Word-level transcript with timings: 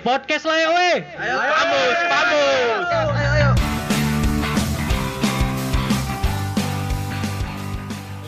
podcast 0.00 0.44
lah 0.48 0.56
ya 0.56 0.68
weh. 0.72 0.96
Ayo, 1.04 1.36
Pamus, 1.36 1.98
Pamus. 2.08 2.86
Ayo, 2.88 3.30
ayo. 3.36 3.50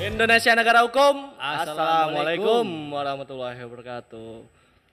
Indonesia 0.02 0.52
negara 0.52 0.84
hukum. 0.84 1.32
Assalamualaikum. 1.40 2.64
warahmatullahi 2.92 3.56
wabarakatuh. 3.64 4.44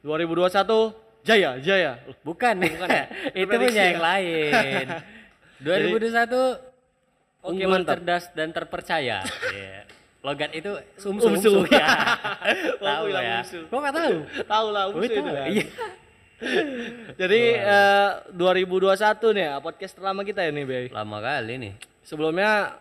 2021 0.05 0.95
Jaya, 1.27 1.59
Jaya. 1.59 1.99
Bukan, 2.23 2.55
Bukan 2.63 2.87
ya? 2.87 3.03
itu 3.43 3.51
punya 3.51 3.71
ya? 3.75 3.85
yang 3.91 3.99
lain. 4.01 4.85
2021 5.67 7.43
Oke, 7.43 7.63
mantap. 7.67 7.99
cerdas 7.99 8.23
dan 8.31 8.55
terpercaya. 8.55 9.19
Iya. 9.51 9.83
Logat 10.23 10.51
itu 10.55 10.71
sumsu. 10.95 11.27
Umsu. 11.35 11.51
ya. 11.67 11.87
Wah, 12.83 13.03
tahu 13.03 13.05
ya. 13.11 13.43
umsu. 13.43 13.59
Kok 13.67 13.77
nggak 13.79 13.95
tahu? 13.95 14.15
Tahu 14.47 14.67
lah, 14.71 14.83
umsu 14.91 15.03
itu 15.03 15.19
kan. 15.19 15.47
Iya. 15.51 15.65
Jadi 17.15 17.41
eh, 17.53 18.09
2021 18.31 19.35
nih 19.35 19.43
ya, 19.43 19.55
podcast 19.59 19.93
pertama 19.93 20.23
kita 20.23 20.39
ya 20.41 20.51
nih, 20.51 20.65
Bay. 20.65 20.85
Lama 20.87 21.19
kali 21.19 21.53
nih. 21.57 21.73
Sebelumnya 22.01 22.79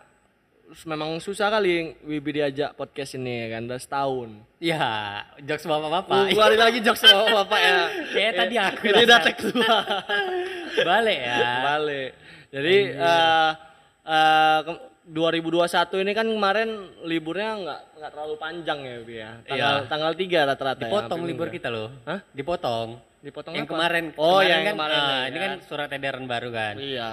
memang 0.85 1.17
susah 1.17 1.49
kali 1.49 1.97
Wibi 2.01 2.29
diajak 2.35 2.73
podcast 2.73 3.17
ini 3.17 3.43
ya 3.43 3.57
kan, 3.57 3.65
udah 3.65 3.79
setahun. 3.79 4.29
Ya, 4.59 4.85
jokes 5.41 5.65
bapak-bapak. 5.65 6.13
Uh, 6.13 6.25
keluarin 6.29 6.61
lagi 6.61 6.79
jokes 6.79 7.01
sama 7.01 7.25
bapak 7.43 7.59
ya. 7.59 7.75
Kayak 8.13 8.33
tadi 8.37 8.55
aku 8.55 8.83
Ini 8.85 9.01
udah 9.03 9.19
tag 9.19 9.37
dua. 9.41 9.77
Balik 10.79 11.19
ya. 11.19 11.37
Balik. 11.65 12.09
Jadi 12.49 12.75
eh 12.95 13.49
eh, 14.05 14.59
ke- 14.63 14.87
2021 15.09 16.05
ini 16.05 16.11
kan 16.13 16.27
kemarin 16.29 16.69
liburnya 17.01 17.49
nggak 17.57 17.79
nggak 17.97 18.11
terlalu 18.13 18.35
panjang 18.37 18.79
ya, 18.85 18.95
Bi 19.01 19.15
ya. 19.17 19.31
Tanggal 19.41 19.73
Iya. 19.81 19.89
tanggal 19.89 20.11
3 20.13 20.49
rata-rata 20.53 20.83
ya. 20.85 20.89
Dipotong 20.93 21.17
hampir 21.17 21.29
libur 21.33 21.47
minggu. 21.49 21.57
kita 21.57 21.69
loh. 21.73 21.89
Hah? 22.05 22.19
Dipotong. 22.29 22.89
Dipotong 23.19 23.53
yang 23.55 23.67
apa? 23.67 23.73
kemarin. 23.75 24.05
Oh, 24.15 24.39
kemarin 24.39 24.47
yang 24.47 24.61
kan, 24.63 24.73
kemarin 24.79 24.99
ah, 24.99 25.07
ya, 25.07 25.19
ini 25.27 25.37
ya. 25.37 25.43
kan 25.43 25.53
surat 25.67 25.89
edaran 25.91 26.25
baru 26.25 26.49
kan. 26.55 26.75
Iya. 26.79 27.09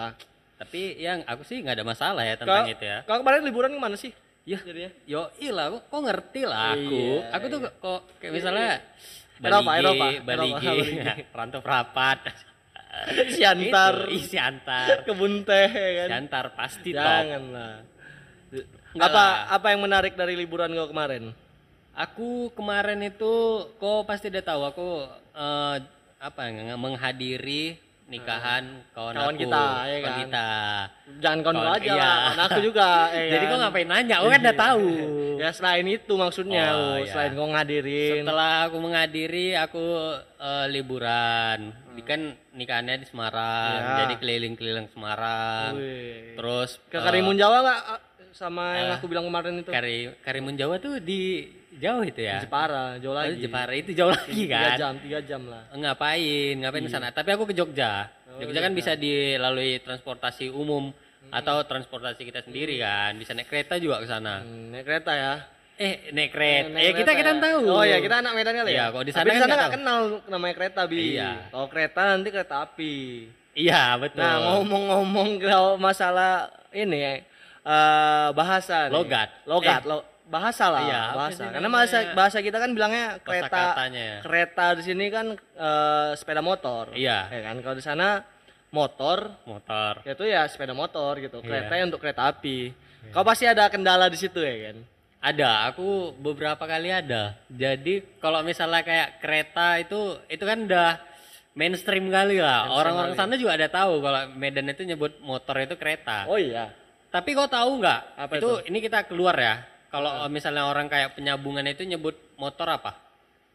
Tapi 0.57 0.81
yang 0.97 1.19
aku 1.27 1.43
sih 1.45 1.61
nggak 1.61 1.77
ada 1.83 1.87
masalah 1.87 2.23
ya 2.25 2.35
tentang 2.39 2.65
Kau- 2.65 2.73
itu 2.73 2.85
ya. 2.87 2.99
Kau 3.05 3.19
kemarin 3.21 3.43
liburan 3.45 3.71
ke 3.75 3.81
mana 3.83 3.97
sih? 3.99 4.15
Ya, 4.47 4.63
Jadinya. 4.63 4.95
yo 5.11 5.27
ilah, 5.43 5.75
kok, 5.75 5.83
kok 5.91 6.01
ngerti 6.07 6.43
lah 6.47 6.79
aku. 6.79 7.03
Iya, 7.03 7.35
aku 7.35 7.45
tuh 7.51 7.59
kok 7.67 8.01
kayak 8.23 8.33
misalnya 8.33 8.71
Eropa, 9.43 9.71
Baligi, 9.75 9.81
Eropa, 9.83 10.07
Baligi, 10.23 10.67
Eropa, 10.71 10.71
Baligi. 10.71 11.23
rantau 11.37 11.61
rapat. 11.67 12.19
Siantar. 13.37 13.95
Itu, 14.09 14.23
siantar. 14.23 14.89
Kebun 15.07 15.43
teh 15.43 15.69
ya 15.69 15.91
kan. 15.99 16.09
Siantar 16.15 16.47
pasti 16.55 16.91
top. 16.95 17.03
Janganlah. 17.05 17.75
Enggak 18.97 19.09
Apa 19.13 19.21
lah. 19.21 19.33
apa 19.53 19.67
yang 19.75 19.81
menarik 19.85 20.15
dari 20.17 20.35
liburan 20.39 20.73
kau 20.73 20.89
kemarin? 20.89 21.35
Aku 21.93 22.29
kemarin 22.57 23.01
itu 23.05 23.35
kok 23.77 24.05
pasti 24.09 24.33
udah 24.33 24.45
tahu 24.45 24.63
aku 24.63 24.89
eh, 25.37 25.77
apa 26.17 26.41
menghadiri 26.75 27.77
nikahan 28.07 28.87
kawan, 28.95 29.19
Kawan 29.19 29.35
aku, 29.35 29.43
kita, 29.43 29.65
ya 29.83 29.99
kawan 29.99 30.07
kan? 30.07 30.17
kita. 30.23 30.49
Jangan 31.19 31.39
kawan 31.43 31.55
kau 31.55 31.65
Kawan- 31.67 31.75
aja 31.77 31.91
iya. 31.91 31.97
lah, 31.99 32.15
kawan 32.23 32.41
aku 32.41 32.61
juga. 32.63 32.89
ya 33.11 33.23
Jadi 33.35 33.45
kan? 33.45 33.51
kok 33.51 33.59
ngapain 33.59 33.89
nanya? 33.89 34.15
Aku 34.17 34.29
kan 34.31 34.41
udah 34.41 34.57
tahu. 34.57 34.87
Ya 35.37 35.53
selain 35.53 35.85
itu 35.85 36.17
maksudnya, 36.17 36.65
Oh, 36.73 36.81
oh, 36.81 36.97
iya. 36.97 37.13
selain 37.13 37.37
kau 37.37 37.45
ngadirin. 37.45 38.25
Setelah 38.25 38.53
aku 38.65 38.77
menghadiri, 38.81 39.53
aku 39.53 39.85
eh, 40.39 40.67
liburan. 40.71 41.59
Di 41.93 42.01
kan 42.01 42.21
nikahannya 42.55 42.97
di 42.97 43.07
Semarang, 43.07 43.77
Hmm. 43.77 43.85
Iya. 43.85 43.99
jadi 44.01 44.15
keliling-keliling 44.17 44.89
Semarang. 44.89 45.77
Wih. 45.77 46.41
Terus 46.41 46.81
Ke 46.89 46.97
eh, 46.97 47.05
Karimun 47.05 47.37
Jawa 47.37 47.57
nggak 47.61 47.81
ah, 47.85 48.01
sama 48.33 48.65
yang 48.77 48.89
eh, 48.89 48.97
aku 48.97 49.07
bilang 49.09 49.29
kemarin 49.29 49.61
itu? 49.61 49.69
Kari, 49.69 49.97
Karimun 50.21 50.57
Jawa 50.57 50.79
tuh 50.79 51.05
di 51.05 51.53
jauh 51.77 52.03
itu 52.03 52.21
ya. 52.21 52.39
Jepara, 52.39 52.97
jauh 52.97 53.11
Oh, 53.11 53.17
lagi. 53.17 53.39
Jepara 53.39 53.73
itu 53.73 53.91
jauh 53.93 54.09
lagi 54.09 54.33
Tiga 54.45 54.59
kan. 54.59 54.77
jam, 54.77 54.93
tiga 54.99 55.19
jam 55.21 55.43
lah. 55.45 55.63
Ngapain? 55.71 56.55
Ngapain 56.57 56.83
ke 56.83 56.91
sana? 56.91 57.09
Tapi 57.11 57.29
aku 57.31 57.45
ke 57.45 57.55
Jogja. 57.55 58.09
Oh, 58.27 58.41
Jogja 58.41 58.61
kan 58.61 58.73
bisa 58.73 58.93
dilalui 58.95 59.79
transportasi 59.79 60.49
umum 60.49 60.91
atau 61.27 61.61
transportasi 61.63 62.23
kita 62.23 62.41
sendiri 62.41 62.77
kan. 62.77 63.15
Bisa 63.15 63.33
naik 63.33 63.47
kereta 63.47 63.77
juga 63.77 63.99
ke 63.99 64.07
sana. 64.07 64.41
Hmm, 64.41 64.71
naik 64.71 64.85
kereta 64.85 65.13
ya. 65.13 65.35
Eh, 65.77 66.09
naik 66.09 66.31
kereta. 66.31 66.73
Naik 66.73 66.83
ya 66.83 66.93
kita 66.97 67.13
kita 67.15 67.31
ya. 67.31 67.41
tahu. 67.43 67.61
Oh 67.67 67.85
ya, 67.85 67.99
kita 67.99 68.15
anak 68.19 68.33
Medan 68.33 68.55
kali 68.55 68.71
Iya, 68.71 68.79
ya. 68.79 68.87
kalau 68.89 69.05
di 69.05 69.13
Tapi 69.13 69.29
sana 69.29 69.29
di 69.29 69.41
kan 69.43 69.49
nggak 69.53 69.73
kenal 69.77 70.01
namanya 70.27 70.55
kereta 70.55 70.81
bi. 70.85 71.01
Iya. 71.13 71.31
Kalau 71.49 71.67
kereta 71.69 72.01
nanti 72.07 72.29
kereta 72.31 72.57
api. 72.63 72.95
Iya, 73.53 73.83
betul. 73.97 74.21
Nah 74.21 74.35
ngomong-ngomong 74.55 75.29
kalau 75.39 75.77
masalah 75.77 76.49
ini 76.71 77.21
eh 77.61 78.29
bahasa 78.33 78.87
nih. 78.87 78.95
Logat. 78.95 79.29
logat 79.45 79.83
Eh. 79.83 79.89
lo 79.89 79.99
bahasa 80.27 80.67
lah 80.67 80.83
Iya, 80.83 81.03
bahasa 81.15 81.43
karena 81.49 81.69
bahasa 81.69 81.97
bahasa 82.13 82.39
kita 82.41 82.59
kan 82.59 82.71
bilangnya 82.71 83.23
kereta 83.23 83.47
Kosakatanya 83.47 84.03
ya. 84.03 84.19
kereta 84.21 84.67
di 84.75 84.83
sini 84.83 85.05
kan 85.07 85.27
eh, 85.39 86.11
sepeda 86.15 86.43
motor 86.43 86.91
Iya. 86.93 87.31
ya 87.31 87.41
kan 87.45 87.57
kalau 87.61 87.75
di 87.75 87.85
sana 87.85 88.27
motor 88.69 89.31
Motor. 89.45 90.03
itu 90.03 90.25
ya 90.25 90.45
sepeda 90.47 90.75
motor 90.75 91.17
gitu 91.17 91.39
Iya. 91.39 91.47
kereta 91.47 91.73
ya 91.73 91.85
untuk 91.87 92.01
kereta 92.01 92.23
api 92.27 92.75
kau 93.09 93.23
pasti 93.23 93.47
ada 93.47 93.71
kendala 93.71 94.07
di 94.07 94.19
situ 94.19 94.39
ya 94.39 94.71
kan 94.71 94.79
Ada, 95.17 95.67
aku 95.67 96.15
beberapa 96.15 96.61
kali 96.61 96.87
ada. 96.87 97.35
Jadi 97.49 97.99
kalau 98.23 98.47
misalnya 98.47 98.87
kayak 98.87 99.19
kereta 99.19 99.75
itu 99.75 100.23
itu 100.29 100.39
kan 100.41 100.63
udah 100.63 101.03
mainstream 101.53 102.07
kali 102.09 102.39
lah. 102.39 102.71
Orang-orang 102.71 103.17
sana 103.17 103.35
juga 103.35 103.59
ada 103.59 103.67
tahu 103.67 103.99
kalau 103.99 104.23
Medan 104.33 104.71
itu 104.71 104.87
nyebut 104.87 105.19
motor 105.19 105.59
itu 105.59 105.75
kereta. 105.75 106.31
oh 106.31 106.39
iya 106.39 106.71
Tapi 107.11 107.33
kau 107.33 107.49
tahu 107.49 107.81
nggak? 107.81 108.01
Apa 108.15 108.33
itu, 108.39 108.51
ini 108.69 108.79
kita 108.79 109.03
keluar 109.09 109.35
ya. 109.35 109.67
Kalau 109.87 110.11
misalnya 110.27 110.67
orang 110.67 110.87
kayak 110.87 111.15
penyambungan 111.15 111.65
itu 111.65 111.83
nyebut 111.83 112.15
motor 112.37 112.67
apa? 112.69 112.99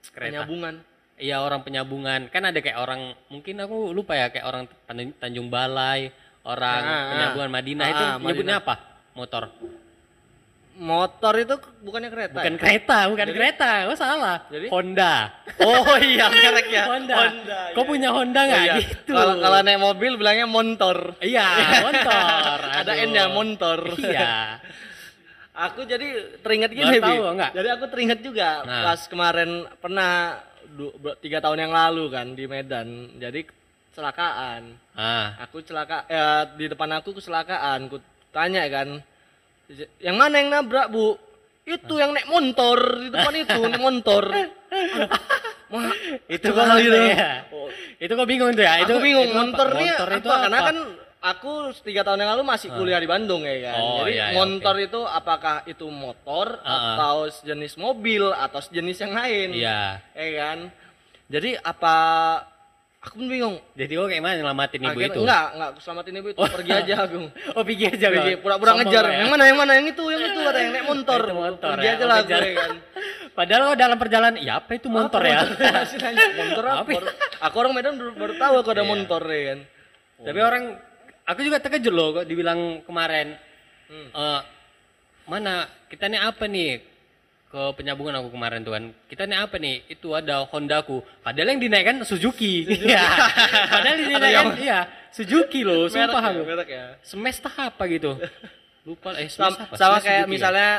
Kereta. 0.09 0.41
penyambungan 0.41 0.75
Iya 1.15 1.37
orang 1.37 1.61
penyambungan. 1.61 2.33
Kan 2.33 2.49
ada 2.49 2.57
kayak 2.57 2.81
orang 2.81 3.13
mungkin 3.29 3.61
aku 3.61 3.93
lupa 3.93 4.17
ya 4.17 4.33
kayak 4.33 4.41
orang 4.41 4.63
Tanjung, 5.21 5.53
Balai, 5.53 6.09
orang 6.41 6.81
Ah, 6.81 6.89
ah. 6.89 7.09
penyambungan 7.13 7.51
Madinah 7.53 7.85
Ah, 7.85 7.91
itu 7.91 8.03
ah, 8.03 8.13
nyebutnya 8.17 8.57
apa? 8.57 8.75
Motor. 9.13 9.43
motor 10.71 11.35
itu 11.37 11.55
bukannya 11.83 12.09
kereta 12.09 12.41
Bukan 12.41 12.55
ya? 12.55 12.57
kereta, 12.57 12.97
bukan 13.05 13.27
kereta. 13.29 13.71
Oh 13.85 13.93
salah. 13.93 14.49
Jadi? 14.49 14.65
Honda. 14.71 15.29
oh 15.61 15.93
iya 15.99 16.25
merek 16.25 16.67
ya 16.79 16.83
Honda. 16.89 17.15
Honda 17.21 17.59
Kau 17.75 17.83
iya. 17.85 17.89
punya 17.91 18.09
Honda 18.09 18.39
Oh, 18.39 18.47
nggak? 18.49 18.63
iya. 18.65 18.75
Gitu. 18.81 19.11
Kalau 19.13 19.33
kalau 19.37 19.57
naik 19.61 19.77
mobil 19.77 20.11
bilangnya 20.17 20.47
montor. 20.49 20.97
Iya, 21.21 21.45
motor. 21.85 22.57
Ada. 22.81 22.91
N-nya 22.97 23.29
montor. 23.29 23.79
Iya. 23.93 24.57
Aku 25.61 25.85
jadi 25.85 26.07
teringat 26.41 26.71
gini, 26.71 26.97
Bi. 26.97 27.03
tahu, 27.03 27.21
enggak? 27.29 27.51
Jadi 27.53 27.67
aku 27.69 27.85
teringat 27.85 28.19
juga 28.19 28.49
Nah. 28.61 28.81
pas 28.83 29.01
kemarin 29.05 29.49
pernah 29.77 30.41
tiga 31.19 31.37
tahun 31.37 31.59
yang 31.59 31.71
lalu 31.71 32.09
kan 32.09 32.27
di 32.31 32.45
Medan. 32.45 32.87
Jadi 33.15 33.45
kecelakaan. 33.91 34.73
Ah, 34.91 35.37
Aku 35.39 35.61
celaka 35.61 36.07
ya 36.07 36.25
di 36.49 36.65
depan 36.65 36.89
aku 36.95 37.13
kecelakaan. 37.13 37.87
Ku 37.87 38.01
tanya 38.31 38.65
kan, 38.67 39.05
yang 39.99 40.15
mana 40.15 40.39
yang 40.39 40.49
nabrak 40.49 40.89
bu? 40.89 41.13
Itu 41.61 41.93
yang 41.95 42.09
naik 42.09 42.25
motor 42.25 42.79
di 42.97 43.07
depan 43.07 43.33
itu 43.37 43.59
naik 43.61 43.83
motor. 43.85 44.23
Wah, 45.71 45.87
itu 46.27 46.47
kok 46.47 46.57
kok 46.57 46.77
gitu. 46.79 46.99
ya. 47.05 47.31
Itu 47.95 48.11
kok 48.11 48.27
bingung 48.27 48.51
tuh 48.51 48.59
ya? 48.59 48.75
aku 48.75 48.83
itu 48.83 48.93
bingung 48.99 49.29
itu 49.29 49.37
motor 49.37 49.67
apa? 49.69 49.79
itu 50.11 50.27
Karena 50.27 50.57
apa? 50.57 50.67
kan 50.67 50.77
aku 51.21 51.51
tiga 51.79 52.01
tahun 52.01 52.19
yang 52.19 52.33
lalu 52.33 52.43
masih 52.43 52.69
kuliah 52.71 52.97
di 52.97 53.05
Bandung 53.05 53.45
ya 53.45 53.71
kan. 53.71 53.77
Oh, 53.77 54.01
Jadi 54.01 54.11
iya, 54.11 54.25
iya, 54.27 54.35
motor 54.35 54.75
itu 54.75 54.99
apakah 55.01 55.55
itu 55.63 55.85
motor 55.85 56.57
Ah, 56.59 56.67
ah. 56.67 56.81
atau 56.97 57.15
sejenis 57.29 57.77
mobil 57.77 58.25
atau 58.27 58.59
sejenis 58.59 58.97
yang 58.99 59.13
lain? 59.13 59.47
Iya. 59.53 60.01
Ya 60.11 60.27
kan. 60.35 60.59
Jadi 61.29 61.55
apa 61.55 61.95
aku 62.99 63.17
pun 63.17 63.27
bingung. 63.29 63.55
Jadi 63.73 63.93
kok 63.93 64.07
kayak 64.07 64.21
mana 64.21 64.33
nyelamatin 64.35 64.81
ibu 64.81 64.89
Akhirnya- 64.91 65.09
itu? 65.09 65.21
Enggak, 65.21 65.45
enggak 65.53 65.69
selamatin 65.79 66.13
ibu 66.17 66.27
itu. 66.27 66.39
Pergi 66.41 66.71
aja 66.71 66.95
aku. 67.05 67.17
Oh, 67.57 67.63
pergi 67.63 67.85
aja 67.87 68.07
Pergi 68.09 68.33
pura-pura 68.41 68.71
ngejar. 68.77 69.03
ya. 69.05 69.17
Yang 69.21 69.29
mana 69.29 69.43
yang 69.45 69.57
mana 69.57 69.71
yang 69.77 69.87
itu 69.87 70.03
yang 70.09 70.21
itu 70.21 70.39
ada 70.41 70.59
yang 70.59 70.71
naik 70.73 70.85
motor. 70.85 71.21
Itu 71.21 71.35
motor 71.35 71.71
Pergi 71.77 71.85
ya, 71.85 71.93
aja 71.93 72.03
oh, 72.03 72.09
lah 72.09 72.17
ya 72.25 72.51
kan. 72.57 72.71
Padahal 73.37 73.61
kok 73.63 73.77
dalam 73.79 73.97
perjalanan, 73.97 74.35
ya 74.43 74.53
apa 74.59 74.71
itu 74.75 74.87
motor 74.91 75.21
ya? 75.23 75.39
Masih 75.47 75.97
nanya, 76.03 76.25
motor 76.35 76.65
apa? 76.67 76.89
Ya? 76.91 77.01
Aku 77.47 77.55
orang 77.63 77.71
Medan 77.71 77.95
baru, 77.95 78.11
baru 78.11 78.33
tahu 78.35 78.53
aku 78.59 78.69
ada 78.75 78.83
Iya. 78.83 78.89
motor 78.91 79.21
ya 79.23 79.41
kan. 79.47 79.59
Tapi 80.21 80.39
orang, 80.43 80.63
aku 81.23 81.39
juga 81.41 81.57
terkejut 81.57 81.89
loh 81.89 82.07
kok 82.13 82.25
dibilang 82.25 82.59
kemarin, 82.81 83.35
Hmm. 83.85 84.07
eh, 84.09 84.41
mana 85.25 85.53
kita 85.85 86.07
nih 86.07 86.19
apa 86.19 86.45
nih 86.45 86.79
ke 87.45 87.61
penyambungan 87.75 88.15
aku 88.15 88.31
kemarin 88.31 88.63
tuh 88.63 88.71
kan 88.71 88.83
kita 89.05 89.23
nih 89.25 89.37
apa 89.37 89.55
nih 89.57 89.83
itu 89.85 90.07
ada 90.11 90.39
Honda 90.45 90.79
ku 90.81 91.03
padahal 91.19 91.51
yang 91.51 91.59
dinaikkan 91.59 91.99
Suzuki, 92.01 92.63
Iya. 92.63 93.03
padahal 93.67 93.95
yang 93.97 94.09
dinaikkan 94.09 94.47
iya 94.57 94.79
Suzuki 95.09 95.61
loh 95.61 95.85
Merek 95.85 96.07
sumpah 96.07 96.21
ya, 96.21 96.29
aku 96.31 96.41
merek 96.45 96.69
ya. 96.69 96.85
semesta 97.01 97.51
apa 97.51 97.83
gitu 97.85 98.15
lupa 98.81 99.11
eh 99.13 99.27
Sama, 99.27 99.51
Smash 99.51 99.59
apa? 99.61 99.75
sama 99.75 99.97
kayak 99.99 100.07
Suzuki 100.23 100.23
ya? 100.23 100.31
misalnya 100.31 100.69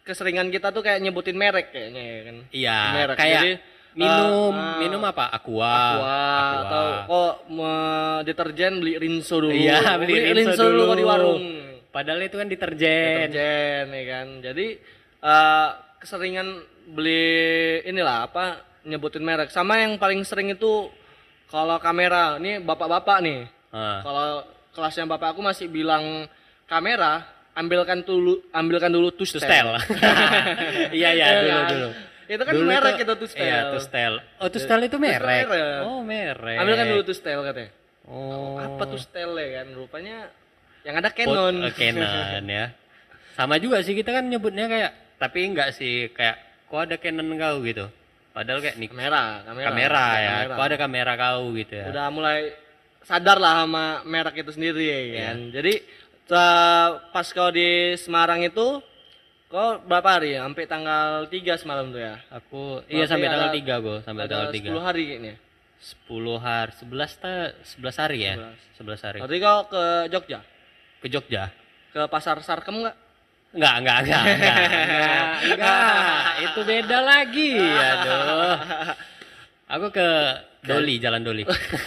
keseringan 0.00 0.48
kita 0.48 0.70
tuh 0.70 0.80
kayak 0.80 0.98
nyebutin 1.00 1.34
merek 1.34 1.66
kayaknya 1.68 2.02
ya 2.02 2.18
kan. 2.22 2.36
iya 2.50 2.78
merek. 2.94 3.16
kayak 3.18 3.42
Jadi, 3.42 3.52
minum 3.92 4.54
eh, 4.54 4.78
minum 4.80 5.02
apa 5.02 5.28
aqua 5.28 5.74
Aqua, 5.98 6.22
atau 6.62 6.84
kok 7.04 7.34
me- 7.50 8.20
deterjen 8.22 8.78
beli 8.78 8.94
Rinso 8.96 9.40
dulu. 9.40 9.50
Iya, 9.50 9.82
beli 10.00 10.14
Rinso 10.32 10.64
dulu 10.64 10.94
di 10.94 11.02
warung. 11.02 11.42
padahal 11.90 12.22
itu 12.22 12.38
kan 12.38 12.46
deterjen 12.46 13.26
Deterjen 13.26 13.84
ya 13.90 14.02
kan. 14.06 14.26
Jadi 14.40 14.66
eh, 15.20 15.68
keseringan 15.98 16.48
beli 16.90 17.34
inilah 17.84 18.26
apa 18.26 18.44
nyebutin 18.82 19.20
merek. 19.20 19.50
Sama 19.50 19.78
yang 19.78 19.98
paling 19.98 20.22
sering 20.22 20.50
itu 20.50 20.86
kalau 21.46 21.76
kamera 21.76 22.38
ini 22.38 22.58
bapak-bapak 22.58 23.18
nih. 23.20 23.40
Ah. 23.70 24.00
Kalau 24.00 24.26
kelasnya 24.70 25.06
bapak 25.06 25.34
aku 25.34 25.42
masih 25.42 25.66
bilang 25.66 26.30
kamera, 26.64 27.26
ambilkan 27.52 28.00
dulu 28.00 28.38
ambilkan 28.50 28.88
dulu 28.88 29.10
Tustel. 29.10 29.42
tustel. 29.42 29.66
Iya 30.94 31.10
iya 31.10 31.26
Iya 31.26 31.26
dulu 31.36 31.50
kan? 31.50 31.68
dulu. 31.68 31.90
Itu 32.30 32.42
kan 32.46 32.54
Dulu 32.54 32.62
merek 32.64 32.94
tuh- 32.94 33.02
itu 33.02 33.14
tustel. 33.18 33.42
Iya, 33.42 33.60
Tustel. 33.74 34.12
Oh, 34.38 34.46
Tustel 34.46 34.80
itu 34.86 34.96
merek. 34.96 35.50
merek. 35.50 35.82
Oh, 35.82 35.98
merek. 36.00 36.56
Ambilkan 36.56 36.86
dulu 36.88 37.02
tustel 37.02 37.38
katanya. 37.42 37.70
Oh. 38.06 38.54
Apa 38.56 38.84
tustel 38.86 39.30
ya 39.34 39.48
kan? 39.58 39.66
Rupanya 39.74 40.16
yang 40.82 40.94
ada 40.96 41.10
Pot- 41.10 41.18
Canon. 41.18 41.54
eh, 41.60 41.72
Canon 41.74 42.46
ya. 42.46 42.64
Sama 43.34 43.58
juga 43.58 43.82
sih 43.82 43.92
kita 43.92 44.10
kan 44.12 44.24
nyebutnya 44.24 44.64
kayak 44.64 44.90
tapi 45.18 45.42
enggak 45.44 45.74
sih 45.74 46.08
kayak 46.10 46.38
kok 46.64 46.80
ada 46.80 46.96
Canon 46.96 47.34
kau 47.34 47.58
gitu. 47.62 47.90
Padahal 48.30 48.62
kayak 48.62 48.78
Nikon 48.78 48.94
kamera, 48.94 49.42
kamera. 49.42 49.66
kamera, 49.68 50.04
ya. 50.14 50.30
Kamera. 50.30 50.54
Kok 50.54 50.64
ada 50.64 50.76
kamera 50.78 51.12
kau 51.18 51.42
gitu 51.52 51.74
ya. 51.74 51.86
Udah 51.90 52.06
mulai 52.08 52.54
sadar 53.02 53.42
lah 53.42 53.66
sama 53.66 54.06
merek 54.06 54.38
itu 54.38 54.54
sendiri 54.54 54.86
ya 54.86 54.98
kan. 55.26 55.50
Jadi 55.50 55.72
eh, 56.30 56.88
pas 57.10 57.26
kau 57.26 57.50
di 57.50 57.68
Semarang 57.98 58.38
itu 58.40 58.78
kau 59.50 59.82
berapa 59.82 60.08
hari 60.08 60.38
ya? 60.38 60.46
Sampai 60.46 60.64
tanggal 60.64 61.26
3 61.26 61.58
semalam 61.58 61.90
tuh 61.90 61.98
ya? 61.98 62.14
Aku 62.30 62.80
iya 62.86 63.02
Berarti 63.04 63.10
sampai 63.10 63.28
tanggal 63.28 63.50
3 63.50 63.84
gua, 63.84 63.96
sampai 64.06 64.24
tanggal 64.24 64.48
10 64.54 64.62
3. 64.62 64.86
hari 64.86 65.02
kayaknya. 65.04 65.34
10 65.80 66.38
hari, 66.38 66.70
11 66.76 67.10
ta 67.18 67.32
11 67.66 67.96
hari 67.98 68.18
ya. 68.22 68.34
11 68.78 69.00
hari. 69.02 69.18
Berarti 69.18 69.36
kau 69.40 69.58
ke 69.66 69.82
Jogja? 70.08 70.38
Ke 71.00 71.06
Jogja. 71.08 71.42
Ke 71.90 72.00
pasar 72.06 72.38
Sarkem 72.40 72.78
enggak? 72.78 72.96
Enggak, 73.50 73.74
enggak, 73.82 73.98
enggak, 74.06 74.22
enggak, 74.22 74.56
enggak, 74.62 75.28
enggak. 75.42 76.22
Itu 76.46 76.60
beda 76.62 76.98
lagi. 77.02 77.50
Aduh. 77.58 78.56
Aku 79.70 79.86
ke 79.90 80.08
Doli, 80.62 81.02
Jalan 81.02 81.26
Doli. 81.26 81.42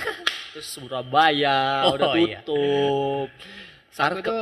Terus 0.51 0.68
Surabaya 0.68 1.88
Oh, 1.88 1.95
udah 1.95 2.12
iya. 2.19 2.44
tutup. 2.44 3.30
Aku 3.31 3.94
Sarkem 3.94 4.21
itu 4.25 4.38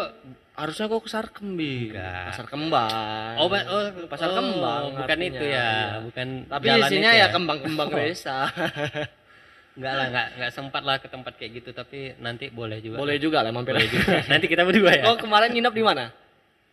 harusnya 0.53 0.85
kau 0.85 0.99
ke 0.99 1.07
Sarkem 1.07 1.55
bi. 1.55 1.89
Enggak. 1.89 2.25
Pasar 2.29 2.45
Kembang. 2.45 3.33
Oh, 3.35 3.47
oh, 3.47 3.81
pasar 4.05 4.29
oh, 4.29 4.35
Kembang. 4.35 4.83
bukan 4.93 5.07
artinya, 5.09 5.29
itu 5.31 5.45
ya, 5.45 5.55
iya. 5.55 5.69
bukan 6.01 6.27
Tapi 6.45 6.65
isinya 6.77 7.11
itu 7.11 7.19
ya 7.19 7.27
kembang-kembang 7.29 7.89
Oh. 7.91 7.97
desa. 7.97 8.37
Enggak 9.71 9.93
lah, 9.95 10.05
enggak 10.11 10.27
enggak 10.35 10.51
sempat 10.51 10.81
lah 10.83 10.95
ke 10.99 11.07
tempat 11.07 11.33
kayak 11.35 11.51
gitu, 11.57 11.69
tapi 11.71 11.99
nanti 12.17 12.51
boleh 12.51 12.77
juga. 12.79 12.99
Boleh 12.99 13.17
juga 13.17 13.39
lah 13.39 13.49
mampir. 13.49 13.71
Boleh 13.71 13.87
juga. 13.87 14.19
nanti 14.31 14.45
kita 14.45 14.61
berdua 14.61 14.91
ya. 14.91 15.03
Oh 15.07 15.15
kemarin 15.15 15.49
nginep 15.49 15.71
di 15.71 15.83
mana? 15.83 16.05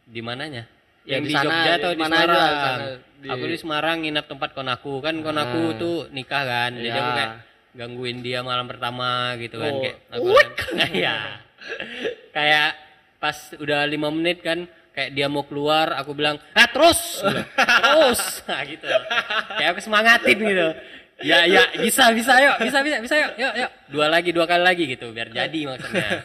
Di 0.04 0.20
mananya? 0.20 0.64
Yang 1.06 1.08
Yang 1.08 1.22
di 1.22 1.28
di, 1.28 1.34
sana, 1.34 1.46
Jogja 1.48 1.72
atau 1.72 1.88
di 1.88 1.94
di 1.94 2.02
mana 2.02 2.14
aja, 2.14 2.26
Semarang? 2.26 2.50
di 2.50 2.58
sana, 2.58 2.84
di- 3.16 3.30
Aku 3.30 3.44
di 3.46 3.56
Semarang 3.56 3.96
nginap 4.02 4.24
tempat 4.26 4.50
konaku 4.52 4.92
kan 4.98 5.14
konaku 5.18 5.62
Ah. 5.64 5.76
tuh 5.78 5.96
nikah 6.10 6.42
kan, 6.44 6.70
jadi 6.74 6.90
Iya. 6.90 6.98
aku 6.98 7.10
kayak 7.14 7.32
gangguin 7.72 8.18
dia 8.20 8.38
malam 8.42 8.66
pertama 8.66 9.08
gitu 9.36 9.56
kan 9.56 9.72
Oh. 9.72 9.80
kayak 9.80 9.96
aku 10.10 10.26
kan, 10.28 10.48
iya. 10.92 11.16
kayak 12.28 12.70
pas 13.18 13.34
udah 13.54 13.82
lima 13.84 14.08
menit 14.08 14.38
kan 14.40 14.64
kayak 14.90 15.10
dia 15.10 15.26
mau 15.26 15.42
keluar 15.42 15.94
aku 15.94 16.10
bilang 16.10 16.38
ah 16.52 16.66
terus 16.66 17.22
terus 17.22 18.22
nah, 18.48 18.62
gitu 18.62 18.86
kayak 19.54 19.70
aku 19.70 19.80
semangatin 19.80 20.38
gitu 20.38 20.68
ya 21.18 21.42
ya 21.44 21.62
bisa 21.76 22.10
bisa 22.10 22.38
yuk 22.38 22.56
bisa 22.62 22.78
bisa 22.80 22.96
bisa 22.98 23.14
yuk 23.18 23.32
yuk 23.36 23.54
yuk 23.58 23.70
dua 23.90 24.06
lagi 24.06 24.30
dua 24.30 24.46
kali 24.46 24.62
lagi 24.62 24.84
gitu 24.86 25.10
biar 25.10 25.30
jadi 25.30 25.60
maksudnya 25.66 26.22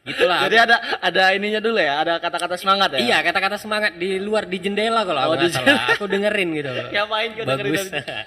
gitulah 0.00 0.48
Jadi 0.48 0.56
ada 0.56 0.76
ada 0.96 1.24
ininya 1.36 1.60
dulu 1.60 1.76
ya, 1.76 2.00
ada 2.00 2.16
kata-kata 2.16 2.56
semangat 2.56 2.96
ya. 2.96 3.04
Iya 3.04 3.16
kata-kata 3.20 3.60
semangat 3.60 4.00
di 4.00 4.16
luar 4.16 4.48
di 4.48 4.56
jendela 4.56 5.04
kalau 5.04 5.28
Oh, 5.28 5.36
aku 5.36 5.52
salah. 5.52 5.92
Aku 5.92 6.08
dengerin 6.08 6.56
gitu. 6.56 6.72
Kau 6.96 7.04
dengerin 7.12 7.44
Bagus. 7.68 7.84
dari- 7.92 8.24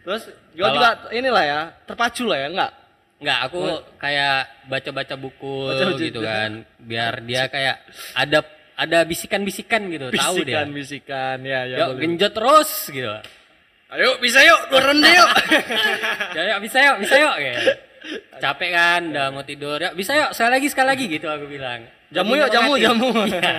Terus 0.00 0.22
gue 0.56 0.64
juga 0.64 0.90
inilah 1.12 1.44
ya, 1.44 1.60
terpacu 1.84 2.24
lah 2.24 2.40
ya, 2.40 2.48
enggak? 2.48 2.72
Nggak, 3.24 3.38
aku 3.42 3.60
kayak 3.96 4.36
baca-baca 4.68 5.14
buku 5.16 5.56
Baca-baca 5.66 5.96
gitu 5.96 6.04
itu. 6.12 6.20
kan, 6.20 6.50
biar 6.76 7.12
dia 7.20 7.48
kayak 7.48 7.76
ada 8.12 8.44
ada 8.74 8.98
bisikan-bisikan 9.02 9.88
gitu, 9.88 10.12
tahu 10.12 10.42
dia. 10.42 10.60
Bisikan-bisikan, 10.60 11.36
ya 11.40 11.60
ya. 11.64 11.76
Yuk 11.80 11.88
boleh. 11.90 12.00
genjot 12.04 12.32
terus 12.32 12.70
gitu. 12.88 13.08
Ayo 13.88 14.18
bisa 14.18 14.42
yuk, 14.42 14.60
turun 14.68 14.98
deh 14.98 15.12
yuk. 15.14 15.30
ya, 16.36 16.42
yuk 16.52 16.58
bisa 16.60 16.78
yuk, 16.82 16.96
bisa 17.00 17.14
yuk. 17.16 17.34
Kayak. 17.34 17.60
Capek 18.42 18.70
kan, 18.70 19.02
udah 19.08 19.26
mau 19.30 19.40
tidur. 19.42 19.78
Ya 19.78 19.90
bisa 19.90 20.12
yuk, 20.12 20.30
sekali 20.32 20.50
lagi, 20.52 20.66
sekali 20.68 20.88
lagi 20.90 21.04
gitu 21.08 21.24
aku 21.24 21.46
bilang. 21.46 21.88
Jamu 22.10 22.34
Lebih 22.34 22.42
yuk, 22.42 22.50
jamu, 22.52 22.72
jamu. 22.76 23.08
Iya. 23.30 23.52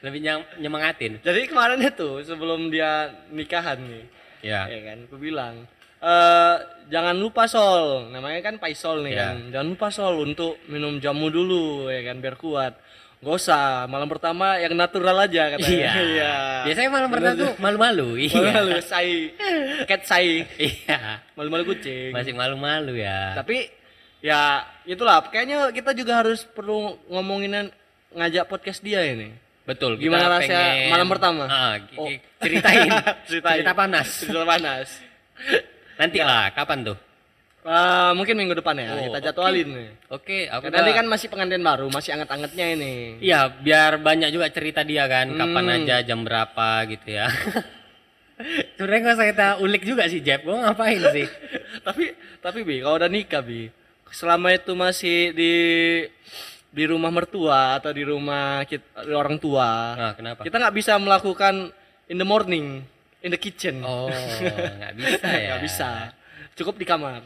Lebih 0.00 0.20
nyem- 0.20 0.48
nyemangatin. 0.58 1.12
Jadi 1.20 1.40
kemarin 1.44 1.78
itu 1.78 2.22
sebelum 2.22 2.70
dia 2.70 3.10
nikahan 3.28 3.76
nih, 3.76 4.04
Ya. 4.40 4.64
ya 4.64 4.80
kan, 4.86 4.98
aku 5.04 5.18
bilang 5.18 5.66
eh 5.98 6.54
jangan 6.86 7.14
lupa 7.14 7.44
sol, 7.44 8.08
namanya 8.08 8.40
kan 8.40 8.56
Paisol 8.56 9.02
nih 9.02 9.12
Iya. 9.12 9.20
kan, 9.20 9.36
jangan 9.50 9.68
lupa 9.68 9.88
sol 9.88 10.14
untuk 10.22 10.56
minum 10.66 10.96
jamu 10.96 11.28
dulu 11.28 11.88
ya 11.88 12.00
kan 12.02 12.16
biar 12.18 12.34
kuat. 12.34 12.74
Gak 13.18 13.34
usah, 13.34 13.90
malam 13.90 14.06
pertama 14.06 14.56
yang 14.56 14.72
natural 14.72 15.18
aja 15.18 15.50
katanya. 15.50 15.90
Iya. 15.90 15.92
Iya. 16.06 16.34
Biasanya 16.70 16.88
malam 16.88 17.08
pertama 17.10 17.34
tuh 17.36 17.52
malu-malu. 17.58 18.08
Iya. 18.24 18.38
Malu 18.54 18.78
sai, 18.78 19.34
cat 19.84 20.02
sai, 20.02 20.46
Iya. 20.54 21.18
malu-malu 21.34 21.74
kucing. 21.74 22.14
Masih 22.14 22.30
malu-malu 22.32 22.94
ya. 22.94 23.34
Tapi 23.34 23.66
ya 24.22 24.62
itulah, 24.86 25.18
kayaknya 25.26 25.66
kita 25.74 25.92
juga 25.92 26.22
harus 26.22 26.46
perlu 26.46 26.94
ngomongin 27.10 27.74
ngajak 28.14 28.46
podcast 28.46 28.80
dia 28.80 29.02
ini. 29.02 29.34
Betul. 29.66 29.98
Gimana 29.98 30.38
rasanya 30.38 30.62
pengen- 30.78 30.92
malam 30.94 31.08
pertama? 31.10 31.44
Ah, 31.50 31.74
Oh. 31.98 32.06
ceritain. 32.40 32.88
Ceritain. 33.28 33.60
Cerita 33.60 33.74
panas. 33.74 34.08
Cerita 34.24 34.46
panas. 34.46 34.88
Nanti 35.98 36.18
lah, 36.20 36.50
kapan 36.52 36.86
tuh? 36.86 36.98
Eh, 37.60 38.10
mungkin 38.14 38.38
minggu 38.38 38.54
depan 38.54 38.72
ya, 38.74 38.86
Oh, 38.88 39.02
kita 39.02 39.18
oke. 39.18 39.26
jadwalin. 39.28 39.68
Oke, 40.08 40.46
aku 40.46 40.62
Karena 40.64 40.78
ini 40.78 40.86
udah- 40.86 40.96
kan 40.96 41.06
masih 41.06 41.26
pengantin 41.28 41.60
baru, 41.60 41.86
masih 41.90 42.10
anget-angetnya 42.14 42.66
ini. 42.72 42.94
Iya, 43.20 43.50
biar 43.52 43.98
banyak 43.98 44.30
juga 44.30 44.48
cerita 44.48 44.80
dia 44.80 45.04
kan, 45.04 45.34
kapan 45.34 45.64
Hmm. 45.66 45.76
aja, 45.76 45.96
jam 46.00 46.22
berapa 46.22 46.68
gitu 46.88 47.08
ya. 47.12 47.26
Sebenarnya 48.78 49.02
kalau 49.02 49.16
saya 49.16 49.30
kita 49.34 49.48
ulik 49.58 49.82
juga 49.82 50.06
sih, 50.06 50.22
Jeb. 50.22 50.46
Gue 50.46 50.54
ngapain 50.54 51.02
sih? 51.10 51.26
tapi 51.86 52.14
tapi 52.38 52.58
bi, 52.62 52.78
kalau 52.78 52.96
udah 52.96 53.10
nikah 53.10 53.42
bi, 53.42 53.66
selama 54.08 54.54
itu 54.54 54.72
masih 54.72 55.34
di 55.34 55.52
di 56.68 56.84
rumah 56.86 57.10
mertua 57.10 57.74
atau 57.74 57.90
di 57.90 58.06
rumah 58.06 58.62
kita, 58.62 58.86
orang 59.10 59.36
tua, 59.36 59.68
Nah, 59.92 60.12
kenapa? 60.14 60.40
kita 60.46 60.56
nggak 60.56 60.76
bisa 60.76 60.94
melakukan 60.96 61.74
in 62.06 62.16
the 62.16 62.24
morning, 62.24 62.86
in 63.20 63.30
the 63.30 63.36
kitchen. 63.36 63.80
Oh, 63.80 64.08
nggak 64.08 64.94
bisa 64.94 65.26
ya? 65.34 65.46
Nggak 65.48 65.60
bisa. 65.62 65.90
Cukup 66.54 66.74
di 66.74 66.84
kamar. 66.84 67.22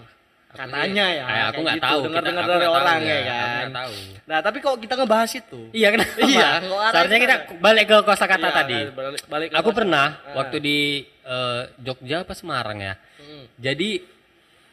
Aku 0.52 0.60
Katanya 0.60 1.06
sih- 1.06 1.16
ya. 1.16 1.24
kayak 1.24 1.46
aku 1.46 1.60
nggak 1.62 1.76
gitu, 1.76 1.86
tahu. 1.86 2.00
Dengar-dengar 2.04 2.32
Kita- 2.36 2.44
aku 2.46 2.60
dari 2.60 2.68
orang 2.70 3.00
ya, 3.00 3.16
ya 3.16 3.16
aku 3.16 3.48
kan. 3.56 3.70
tahu. 3.72 3.94
Nah, 4.22 4.38
tapi 4.38 4.56
kok 4.60 4.74
kita 4.78 4.94
ngebahas 4.94 5.30
itu? 5.34 5.60
Iya, 5.72 5.88
kenapa? 5.88 6.12
Iya, 6.28 6.48
arah 6.60 6.90
Seharusnya 6.92 7.20
kita 7.22 7.36
balik 7.56 7.84
ke 7.86 7.96
kosakata 8.02 8.44
Iya, 8.44 8.52
tadi. 8.54 8.78
balik- 8.90 9.24
balik 9.26 9.48
ke 9.48 9.54
Aku 9.54 9.64
kosa- 9.64 9.78
pernah 9.78 10.06
Ah. 10.20 10.34
waktu 10.36 10.56
di 10.58 10.78
eh, 11.22 11.62
Jogja 11.78 12.16
apa 12.20 12.34
Semarang 12.34 12.78
ya. 12.78 12.94
Hmm. 13.16 13.44
Jadi 13.56 13.90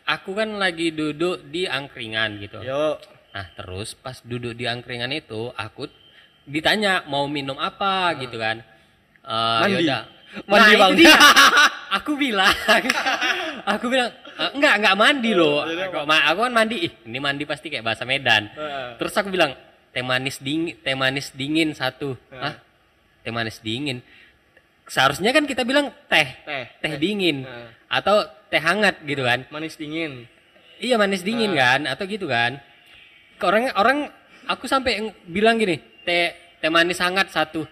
aku 0.04 0.32
kan 0.34 0.50
lagi 0.58 0.92
duduk 0.92 1.46
di 1.46 1.64
angkringan 1.64 2.30
gitu. 2.40 2.60
Yuk. 2.60 2.98
Nah, 3.30 3.46
terus 3.54 3.94
pas 3.94 4.20
duduk 4.20 4.52
di 4.52 4.66
angkringan 4.66 5.14
itu 5.14 5.54
aku 5.54 5.88
ditanya 6.44 7.06
mau 7.06 7.24
minum 7.24 7.56
apa 7.56 8.18
gitu 8.18 8.36
kan. 8.36 8.60
Eh, 9.22 9.60
Mandi. 9.62 9.80
yaudah. 9.80 10.04
Mandi, 10.46 10.74
nah, 10.74 10.80
Bang. 10.80 10.94
dia. 10.94 11.16
aku 11.98 12.12
bilang 12.16 12.54
aku 13.74 13.86
bilang 13.90 14.10
"Eh, 14.40 14.50
enggak 14.56 14.74
enggak 14.78 14.96
mandi 14.96 15.32
loh. 15.34 15.66
Aku, 15.66 16.06
ma- 16.06 16.26
aku 16.28 16.40
kan 16.46 16.54
mandi. 16.54 16.76
Ih, 16.86 16.94
ini 17.04 17.18
mandi 17.18 17.44
pasti 17.44 17.68
kayak 17.68 17.84
bahasa 17.84 18.06
Medan. 18.06 18.48
Terus 18.96 19.14
aku 19.14 19.28
bilang 19.28 19.52
teh 19.90 20.00
manis 20.00 20.38
dingin, 20.38 20.78
teh 20.80 20.94
manis 20.94 21.34
dingin 21.34 21.74
satu. 21.74 22.14
Hah? 22.32 22.56
Teh 23.20 23.34
manis 23.34 23.58
dingin. 23.60 24.00
Seharusnya 24.86 25.30
kan 25.30 25.46
kita 25.46 25.62
bilang 25.62 25.94
teh, 26.08 26.28
Teh. 26.42 26.66
teh 26.78 26.94
dingin 26.96 27.46
atau 27.86 28.22
teh 28.48 28.58
hangat 28.58 29.02
gitu 29.04 29.22
kan. 29.22 29.46
Manis 29.50 29.76
dingin. 29.76 30.26
Iya 30.80 30.96
manis 30.96 31.22
dingin 31.22 31.52
kan 31.52 31.84
atau 31.84 32.06
gitu 32.06 32.26
kan. 32.26 32.58
Orang 33.40 33.70
orang 33.74 33.98
aku 34.46 34.66
sampai 34.66 35.00
ng- 35.00 35.18
bilang 35.26 35.58
gini, 35.58 35.78
teh 36.02 36.32
teh 36.58 36.70
manis 36.70 36.98
hangat 36.98 37.28
satu. 37.30 37.66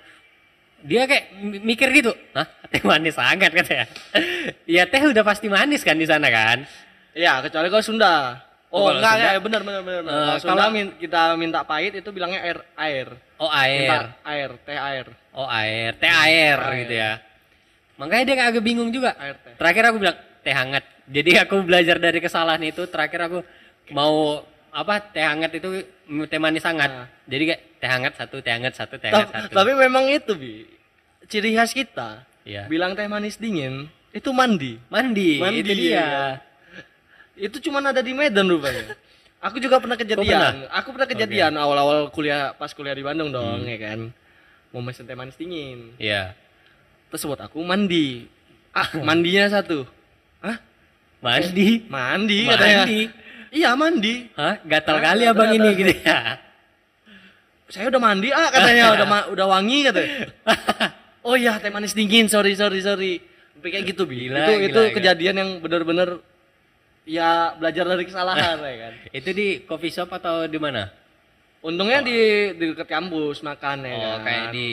Dia 0.80 1.04
kayak 1.04 1.26
mi- 1.36 1.64
mikir 1.66 1.90
gitu, 1.92 2.14
Hah? 2.32 2.46
Teh 2.68 2.82
manis 2.82 3.16
hangat 3.16 3.50
katanya. 3.50 3.86
Iya 4.64 4.86
teh 4.92 5.02
udah 5.02 5.24
pasti 5.24 5.48
manis 5.48 5.82
kan 5.82 5.94
di 5.94 6.06
sana 6.06 6.28
kan. 6.28 6.64
Iya, 7.12 7.42
kecuali 7.42 7.68
kalau 7.68 7.82
Sunda. 7.82 8.14
Oh, 8.70 8.86
Oh, 8.86 8.92
enggak, 8.92 9.10
Sunda? 9.10 9.26
enggak, 9.26 9.42
benar 9.42 9.62
benar 9.64 9.82
benar. 9.82 10.02
benar. 10.04 10.14
Eh, 10.14 10.26
kalau 10.38 10.40
Sunda 10.44 10.66
min- 10.70 10.96
kita 10.96 11.22
minta 11.34 11.60
pahit 11.64 11.94
itu 11.96 12.10
bilangnya 12.10 12.42
air 12.42 12.58
air. 12.76 13.08
Oh 13.38 13.50
Minta 13.50 13.64
air. 13.64 14.06
air, 14.24 14.50
teh 14.62 14.78
air. 14.78 15.06
Oh 15.32 15.46
air, 15.46 15.92
teh 15.96 16.10
air 16.10 16.58
Air. 16.58 16.78
gitu 16.82 16.94
ya. 16.96 17.12
Makanya 17.96 18.24
dia 18.26 18.36
agak 18.44 18.62
bingung 18.62 18.90
juga. 18.90 19.14
Air 19.16 19.38
teh. 19.40 19.54
Terakhir 19.56 19.84
aku 19.88 19.98
bilang 19.98 20.18
teh 20.42 20.52
hangat. 20.52 20.86
Jadi 21.08 21.32
aku 21.38 21.56
belajar 21.62 21.98
dari 21.98 22.20
kesalahan 22.20 22.62
itu. 22.62 22.86
Terakhir 22.86 23.20
aku 23.26 23.40
mau 23.90 24.44
apa 24.78 25.02
teh 25.10 25.26
hangat 25.26 25.58
itu 25.58 25.82
teh 26.30 26.38
manis 26.38 26.62
hangat. 26.62 26.92
Nah. 26.94 27.08
Jadi 27.26 27.44
kayak 27.50 27.62
teh 27.82 27.90
hangat 27.90 28.14
satu, 28.14 28.36
teh 28.46 28.54
hangat 28.54 28.74
satu, 28.78 29.02
teh 29.02 29.10
Ta- 29.10 29.26
hangat 29.26 29.50
satu. 29.50 29.54
Tapi 29.58 29.72
memang 29.74 30.06
itu, 30.06 30.38
Bi. 30.38 30.70
Ciri 31.26 31.58
khas 31.58 31.74
kita. 31.74 32.22
Iya. 32.46 32.70
Bilang 32.70 32.94
teh 32.94 33.10
manis 33.10 33.42
dingin 33.42 33.90
itu 34.14 34.30
mandi. 34.32 34.78
Mandi, 34.90 35.38
Mandi, 35.38 35.62
itu 35.62 35.74
dia. 35.74 35.94
ya. 35.94 36.08
Itu 37.38 37.58
cuma 37.60 37.82
ada 37.82 38.02
di 38.02 38.14
Medan 38.14 38.50
rupanya. 38.50 38.98
Aku 39.38 39.62
juga 39.62 39.78
pernah 39.78 39.94
kejadian. 39.94 40.66
Aku 40.74 40.90
pernah 40.90 41.06
kejadian 41.06 41.54
awal-awal 41.54 42.10
kuliah 42.10 42.54
pas 42.58 42.74
kuliah 42.74 42.98
di 42.98 43.06
Bandung 43.06 43.30
dong, 43.30 43.62
Hmm. 43.62 43.70
ya 43.70 43.78
kan. 43.78 44.00
Mau 44.74 44.82
mesen 44.82 45.06
teh 45.06 45.14
manis 45.14 45.38
dingin. 45.38 45.94
Iya. 45.98 46.34
Terus 47.10 47.24
buat 47.24 47.42
aku 47.42 47.62
mandi. 47.62 48.26
Ah, 48.74 48.90
mandinya 49.00 49.46
satu. 49.50 49.86
Hah? 50.42 50.58
Mandi. 51.22 51.86
Mandi 51.86 52.40
katanya. 52.46 52.84
Mandi. 52.86 53.02
Iya, 53.50 53.74
mandi. 53.74 54.28
Hah? 54.34 54.60
Gatal 54.62 54.98
kali 54.98 55.24
abang 55.24 55.48
Gatal. 55.48 55.58
ini 55.58 55.70
gitu 55.76 55.94
ya. 56.02 56.20
Saya 57.68 57.92
udah 57.92 58.00
mandi 58.00 58.32
ah 58.32 58.48
katanya, 58.48 58.96
udah 58.96 59.06
ma- 59.06 59.28
udah 59.28 59.46
wangi 59.50 59.84
katanya. 59.84 60.32
oh 61.28 61.36
iya, 61.36 61.60
teh 61.60 61.68
manis 61.68 61.92
dingin. 61.92 62.28
Sorry, 62.28 62.56
sorry, 62.56 62.80
sorry. 62.80 63.20
Sampai 63.52 63.70
kayak 63.70 63.86
gitu, 63.92 64.08
Bi. 64.08 64.28
Gila, 64.28 64.40
itu 64.40 64.52
gila, 64.54 64.68
itu 64.68 64.82
gila. 64.82 64.96
kejadian 64.96 65.36
yang 65.36 65.50
benar-benar 65.60 66.10
ya 67.04 67.56
belajar 67.56 67.84
dari 67.86 68.04
kesalahan 68.04 68.56
ya 68.64 68.76
kan. 68.82 68.94
Itu 69.12 69.30
di 69.32 69.48
coffee 69.64 69.92
shop 69.92 70.12
atau 70.12 70.48
di 70.48 70.56
mana? 70.56 70.88
Untungnya 71.60 72.00
di 72.00 72.18
di 72.54 72.66
dekat 72.72 72.88
kampus 72.88 73.42
makan 73.42 73.84
ya 73.84 73.92
Oh, 73.92 74.00
kan. 74.20 74.24
kayak 74.24 74.46
di 74.54 74.68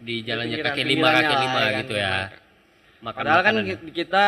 di 0.00 0.14
jalannya 0.24 0.56
kaki 0.58 0.82
lima 0.82 1.08
kaki 1.12 1.34
lima 1.36 1.58
ya 1.60 1.70
gitu 1.82 1.94
kan. 1.94 2.00
ya. 2.00 2.14
Makan 3.00 3.16
Padahal 3.20 3.40
kan 3.42 3.54
kita 3.90 4.24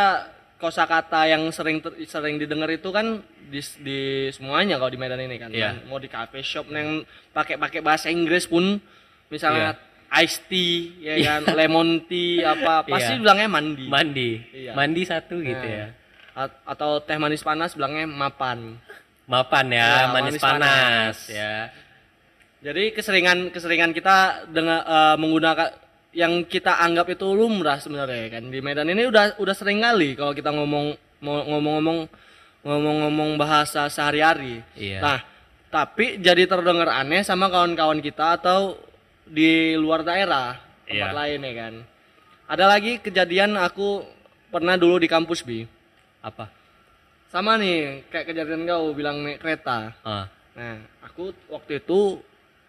kosakata 0.62 1.26
yang 1.26 1.50
sering 1.50 1.82
ter- 1.82 1.98
sering 2.06 2.38
didengar 2.38 2.70
itu 2.70 2.86
kan 2.88 3.18
di, 3.50 3.58
di 3.82 4.00
semuanya 4.30 4.78
kalau 4.78 4.88
di 4.88 4.96
Medan 4.96 5.18
ini 5.18 5.36
kan. 5.36 5.50
Iya. 5.50 5.82
Mau 5.84 5.98
di 5.98 6.06
cafe 6.06 6.38
shop 6.40 6.70
yang 6.70 7.02
pakai-pakai 7.34 7.82
bahasa 7.82 8.06
Inggris 8.06 8.46
pun 8.46 8.78
misalnya 9.26 9.74
iced 10.14 10.46
tea 10.46 10.94
ya 11.02 11.42
kan, 11.42 11.50
lemon 11.52 12.06
tea 12.06 12.46
apa 12.46 12.86
pasti 12.86 13.18
Iya. 13.18 13.20
bilangnya 13.20 13.48
mandi. 13.50 13.84
mandi. 13.90 14.30
Iya. 14.54 14.72
Mandi 14.72 15.02
satu 15.02 15.42
gitu 15.42 15.66
Nah. 15.66 15.74
ya. 15.74 15.86
A- 16.32 16.58
atau 16.64 17.02
teh 17.02 17.18
manis 17.18 17.42
panas 17.42 17.74
bilangnya 17.74 18.06
mapan. 18.06 18.78
Mapan 19.26 19.66
ya, 19.68 19.82
Iya, 19.82 20.06
manis, 20.08 20.38
manis 20.38 20.40
panas, 20.40 20.70
panas. 20.70 21.16
ya. 21.28 21.56
Jadi 22.62 22.94
keseringan 22.94 23.50
keseringan 23.50 23.90
kita 23.90 24.46
dengan 24.48 24.78
eh, 24.80 25.16
menggunakan 25.18 25.81
yang 26.12 26.44
kita 26.44 26.76
anggap 26.76 27.08
itu 27.08 27.24
lumrah 27.24 27.80
sebenarnya 27.80 28.28
kan 28.30 28.44
di 28.46 28.60
Medan 28.60 28.84
ini 28.86 29.08
udah 29.08 29.40
udah 29.40 29.54
sering 29.56 29.80
kali 29.80 30.12
kalau 30.12 30.32
kita 30.32 30.52
ngomong 30.52 30.92
ngomong-ngomong 31.24 31.98
ngomong-ngomong 32.62 33.30
bahasa 33.34 33.88
sehari-hari. 33.88 34.60
Iya. 34.76 35.00
Nah, 35.00 35.18
tapi 35.66 36.20
jadi 36.20 36.46
terdengar 36.46 36.92
aneh 36.92 37.24
sama 37.24 37.48
kawan-kawan 37.48 37.98
kita 37.98 38.38
atau 38.38 38.76
di 39.24 39.74
luar 39.74 40.04
daerah 40.04 40.60
tempat 40.84 41.10
Iya. 41.10 41.16
lain 41.16 41.38
ya 41.42 41.52
kan. 41.56 41.74
Ada 42.46 42.64
lagi 42.68 42.92
kejadian 43.00 43.56
aku 43.56 44.04
pernah 44.52 44.76
dulu 44.76 45.00
di 45.00 45.08
kampus 45.08 45.40
bi. 45.42 45.64
Apa? 46.20 46.46
Sama 47.32 47.56
nih 47.56 48.04
kayak 48.12 48.30
kejadian 48.30 48.68
kau 48.68 48.92
bilang 48.92 49.24
naik 49.24 49.40
kereta. 49.40 49.96
Ah, 50.04 50.28
Nah, 50.52 50.76
aku 51.00 51.32
waktu 51.48 51.80
itu 51.80 52.20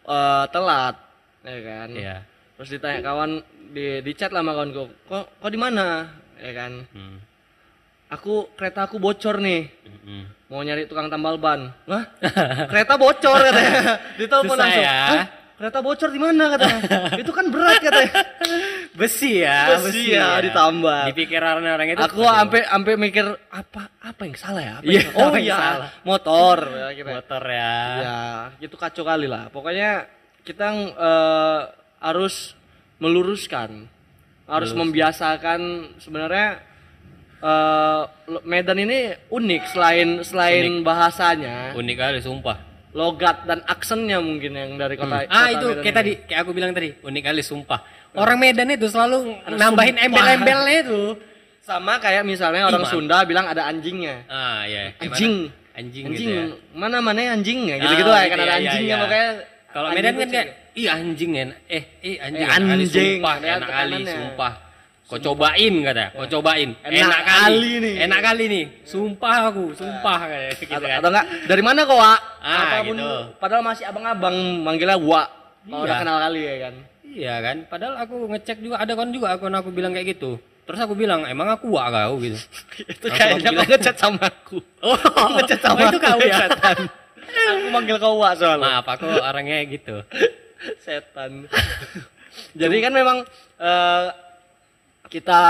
eh, 0.03 0.45
telat, 0.50 0.95
ya 1.43 1.59
kan. 1.59 1.89
iya. 1.91 2.17
Terus 2.55 2.69
ditanya 2.72 3.00
kawan 3.01 3.31
di 3.69 4.00
di 4.00 4.12
chat 4.13 4.29
lah 4.29 4.39
sama 4.39 4.53
kawanku, 4.53 4.86
kok 5.03 5.25
kok 5.38 5.50
di 5.50 5.57
mana, 5.57 6.05
ya 6.38 6.51
kan. 6.53 6.72
Hmm. 6.89 7.17
Aku 8.07 8.53
kereta 8.53 8.86
aku 8.86 9.01
bocor 9.01 9.41
nih, 9.41 9.74
Mm-mm. 9.83 10.22
mau 10.45 10.62
nyari 10.62 10.86
tukang 10.86 11.10
tambal 11.10 11.33
ban. 11.36 11.74
Hah? 11.83 12.03
kereta 12.67 12.93
bocor 12.93 13.41
katanya. 13.41 13.98
Ditelepon 14.22 14.53
langsung. 14.55 14.86
ya. 14.86 14.98
"Hah? 15.10 15.25
Kereta 15.53 15.79
bocor 15.79 16.10
di 16.10 16.19
mana 16.19 16.43
katanya? 16.50 16.79
itu 17.22 17.31
kan 17.31 17.45
berat 17.50 17.77
katanya. 17.79 18.22
Besi 18.93 19.41
ya, 19.41 19.74
Besi 19.74 20.13
ya, 20.13 20.38
ditambah. 20.39 21.10
Di 21.10 21.13
pikiran 21.15 21.57
orang 21.57 21.89
itu. 21.89 21.98
aku 21.98 22.22
sampai 22.22 22.62
sampai 22.63 22.93
mikir 22.95 23.25
apa 23.50 23.89
apa 23.98 24.22
yang 24.22 24.36
salah 24.36 24.62
ya? 24.62 24.74
Apa 24.77 24.86
Iya, 24.86 25.00
yang- 25.00 25.13
oh 25.15 25.22
apa 25.24 25.38
yang 25.38 25.45
iya, 25.45 25.57
salah? 25.57 25.89
motor 26.03 26.57
ya 26.69 26.88
kira. 26.91 27.10
motor 27.10 27.43
ya. 27.50 27.74
Ya, 27.98 28.17
itu 28.62 28.75
kacau 28.77 29.03
kali 29.03 29.25
lah. 29.25 29.50
Pokoknya 29.50 30.05
kita 30.43 30.67
eh, 30.93 31.60
harus 32.03 32.51
meluruskan, 33.00 33.88
harus 34.45 34.72
membiasakan 34.74 35.60
sebenarnya 35.98 36.60
eh, 37.39 38.01
lo- 38.25 38.43
Medan 38.43 38.77
ini 38.77 39.00
unik 39.27 39.63
selain 39.69 40.10
selain 40.22 40.79
bahasanya, 40.81 41.72
Unik 41.74 41.95
kali 41.95 42.19
sumpah. 42.19 42.57
logat 42.93 43.43
dan 43.43 43.65
aksennya 43.65 44.19
mungkin 44.19 44.53
yang 44.53 44.72
dari 44.75 44.93
kota. 44.93 45.24
ah 45.24 45.50
kota 45.50 45.50
itu 45.50 45.65
Medan 45.65 45.79
kayak 45.79 45.88
ini. 45.88 45.98
tadi 45.98 46.12
kayak 46.24 46.39
aku 46.39 46.51
bilang 46.51 46.72
tadi 46.72 46.89
unik 47.00 47.24
kali 47.24 47.41
sumpah. 47.41 47.79
Orang 48.13 48.38
Medan 48.38 48.69
itu 48.69 48.86
selalu 48.86 49.33
nambahin 49.50 49.95
sumpah. 49.95 50.05
embel-embelnya 50.05 50.75
itu. 50.83 51.01
Sama 51.60 51.98
kayak 51.98 52.22
misalnya 52.22 52.67
orang 52.67 52.83
Iman. 52.83 52.91
Sunda 52.91 53.24
bilang 53.24 53.48
ada 53.48 53.65
anjingnya. 53.65 54.27
Ah 54.27 54.62
iya. 54.63 54.91
Kayak 54.93 55.10
Anjing. 55.10 55.36
mana? 55.50 55.62
Anjing, 55.74 56.03
Anjing, 56.05 56.27
gitu 56.29 56.29
ya. 56.29 56.45
mana 56.77 57.01
mana 57.01 57.33
anjing 57.33 57.65
ya 57.65 57.81
gitu-gitu 57.81 58.05
Ah, 58.05 58.13
lah 58.13 58.22
gitu 58.22 58.29
kan 58.29 58.38
ada 58.38 58.45
ya, 58.45 58.53
iya, 58.53 58.57
anjingnya 58.62 58.86
iya. 58.86 59.01
pokoknya. 59.01 59.29
Kalau 59.65 59.88
anjing 59.89 59.98
Medan 59.98 60.13
kan 60.13 60.29
kayak 60.29 60.48
ih 60.73 60.87
anjing 60.89 61.31
en 61.37 61.49
eh 61.69 61.83
eh 62.01 62.15
anjing 62.17 62.43
Eh, 62.43 62.49
enak 62.49 62.65
kali 62.65 62.83
anjing. 62.85 63.17
sumpah 63.19 63.35
Lihat 63.39 63.57
enak 63.61 63.69
kali 63.69 63.97
sumpah. 64.09 64.53
Kau 65.03 65.19
cobain 65.19 65.73
kata 65.83 66.05
kau 66.15 66.27
cobain. 66.31 66.69
Enak 66.81 67.21
kali 67.21 67.71
nih. 67.77 67.93
enak 68.07 68.19
kali 68.23 68.43
nih 68.49 68.63
sumpah 68.87 69.35
aku 69.53 69.63
sumpah 69.77 70.19
kayak 70.25 70.57
gitu 70.57 70.73
atau, 70.73 70.87
kan 70.89 70.97
atau 71.03 71.09
enggak? 71.13 71.25
Dari 71.45 71.61
mana 71.61 71.79
kok 71.85 71.97
Wak? 71.99 72.19
Ah, 72.41 72.57
Apa 72.65 72.75
pun 72.87 72.95
gitu. 72.97 73.11
padahal 73.37 73.61
masih 73.61 73.83
abang-abang 73.85 74.35
manggilnya 74.65 74.97
Wak. 74.97 75.27
Kalau 75.63 75.79
Iya. 75.79 75.85
udah 75.85 75.95
kenal 76.01 76.17
kali 76.17 76.39
ya 76.41 76.55
kan? 76.59 76.73
Iya 77.13 77.35
kan? 77.45 77.57
Padahal 77.69 77.93
aku 78.01 78.15
ngecek 78.33 78.57
juga 78.59 78.75
ada 78.81 78.93
kan 78.97 79.07
juga 79.13 79.27
akun 79.37 79.53
aku 79.53 79.69
bilang 79.69 79.93
kayak 79.93 80.17
gitu. 80.17 80.41
Terus 80.63 80.79
aku 80.79 80.95
bilang 80.95 81.27
emang 81.27 81.51
aku 81.51 81.69
wak 81.75 81.91
kau 81.91 82.15
gitu. 82.23 82.39
Itu 82.97 83.05
kayaknya 83.11 83.51
aku 83.53 83.59
kau 83.61 83.69
ngechat 83.69 83.95
sama 83.99 84.23
aku. 84.25 84.57
Oh 85.21 85.29
ngechat 85.37 85.59
sama 85.61 85.77
oh, 85.77 85.87
itu 85.91 85.99
aku, 85.99 86.07
kau 86.09 86.19
ya 86.23 86.37
aku 87.53 87.67
manggil 87.69 87.97
kau 88.01 88.15
Wak 88.17 88.33
soalnya. 88.39 88.81
Maaf 88.81 88.87
aku 88.87 89.05
orangnya 89.19 89.61
gitu 89.67 90.01
setan. 90.86 91.48
Jadi 92.58 92.77
kan 92.82 92.93
memang 92.93 93.17
eh, 93.60 94.08
kita 95.10 95.41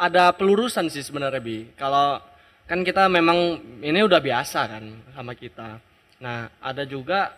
ada 0.00 0.24
pelurusan 0.32 0.88
sih 0.88 1.02
sebenarnya 1.04 1.42
bi. 1.42 1.66
Kalau 1.74 2.20
kan 2.64 2.80
kita 2.86 3.10
memang 3.10 3.58
ini 3.82 4.00
udah 4.00 4.20
biasa 4.22 4.60
kan 4.70 4.84
sama 5.12 5.34
kita. 5.34 5.76
Nah 6.22 6.46
ada 6.62 6.86
juga 6.86 7.34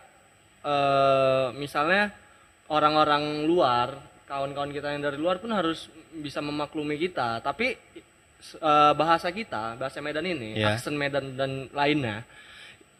eh, 0.63 1.47
misalnya 1.57 2.13
orang-orang 2.69 3.43
luar 3.43 3.89
kawan-kawan 4.29 4.71
kita 4.71 4.95
yang 4.95 5.03
dari 5.03 5.17
luar 5.19 5.37
pun 5.41 5.51
harus 5.51 5.89
bisa 6.13 6.39
memaklumi 6.39 6.95
kita. 7.01 7.41
Tapi 7.41 7.73
eh, 8.61 8.93
bahasa 8.93 9.33
kita 9.33 9.75
bahasa 9.81 9.99
Medan 9.99 10.29
ini 10.29 10.61
Iya. 10.61 10.77
aksen 10.77 10.95
Medan 10.95 11.33
dan 11.33 11.67
lainnya 11.73 12.21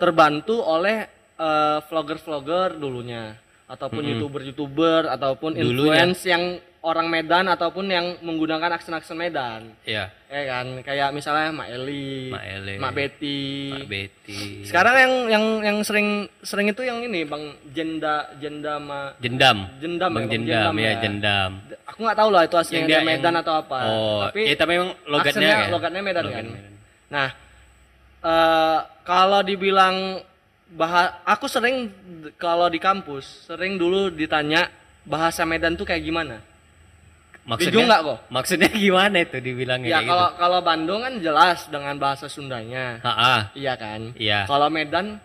terbantu 0.01 0.59
oleh 0.59 1.05
eh, 1.35 1.77
vlogger-vlogger 1.83 2.75
dulunya 2.75 3.35
ataupun 3.65 4.03
youtuber-youtuber 4.03 5.07
ataupun 5.07 5.55
Dulunya. 5.55 6.03
influence 6.03 6.21
yang 6.23 6.43
orang 6.83 7.07
Medan 7.07 7.47
ataupun 7.47 7.87
yang 7.87 8.19
menggunakan 8.19 8.75
aksen-aksen 8.75 9.15
Medan 9.15 9.71
iya 9.81 10.11
ya 10.27 10.41
kan 10.51 10.83
kayak 10.83 11.09
misalnya 11.09 11.49
Mak 11.49 11.67
Eli, 11.71 12.27
Mak 12.27 12.43
Eli, 12.43 12.75
Mak 12.75 12.91
Betty. 12.91 13.41
Pak 13.71 13.87
Betty 13.87 14.67
Sekarang 14.67 14.95
yang 14.99 15.13
yang 15.31 15.45
yang 15.63 15.77
sering 15.79 16.07
sering 16.43 16.67
itu 16.67 16.83
yang 16.83 16.99
ini 16.99 17.23
Bang 17.23 17.55
Jenda 17.71 18.27
Jenda 18.35 18.77
Ma 18.77 19.15
jendam 19.15 19.63
Jendam 19.79 20.11
bang 20.11 20.21
ya, 20.21 20.27
Bang 20.27 20.33
jendam, 20.35 20.59
Jendam 20.59 20.75
ya 20.75 20.83
ya. 20.83 20.93
jendam 20.99 21.51
Aku 21.87 21.99
nggak 22.03 22.17
tahu 22.19 22.29
lah 22.29 22.41
itu 22.43 22.55
aslinya 22.59 22.99
Medan 22.99 23.31
yang- 23.31 23.41
atau 23.41 23.53
apa. 23.55 23.77
oh 23.81 24.19
tapi 24.27 24.39
iya 24.43 24.55
tapi 24.59 24.71
memang 24.75 24.91
logatnya 25.07 25.31
aksennya 25.31 25.55
kan? 25.55 25.69
logatnya 25.71 26.01
Medan 26.03 26.23
Logat 26.25 26.35
kan. 26.35 26.45
Medan. 26.45 26.73
Nah, 27.07 27.27
eh 28.21 28.79
kalau 29.03 29.39
dibilang 29.39 29.95
bahasa 30.73 31.21
aku 31.23 31.45
sering 31.45 31.93
kalau 32.35 32.65
di 32.65 32.77
kampus 32.77 33.45
sering 33.45 33.77
dulu 33.77 34.09
ditanya 34.09 34.67
bahasa 35.03 35.43
Medan 35.43 35.77
tuh 35.77 35.85
kayak 35.85 36.01
gimana? 36.01 36.37
maksudnya 37.43 37.83
nggak 37.83 38.01
kok? 38.01 38.19
maksudnya 38.31 38.69
gimana 38.87 39.17
itu 39.19 39.37
dibilangnya 39.37 39.89
Ya 39.89 39.99
kalau 40.01 40.27
gitu 40.27 40.39
kalau 40.39 40.59
Bandung 40.63 41.03
kan 41.03 41.13
jelas 41.19 41.67
dengan 41.67 41.95
bahasa 41.97 42.25
Sundanya. 42.25 43.03
Ah, 43.03 43.11
ah, 43.11 43.41
Iya 43.51 43.75
kan? 43.75 44.15
iya 44.15 44.47
Kalau 44.47 44.71
Medan 44.71 45.19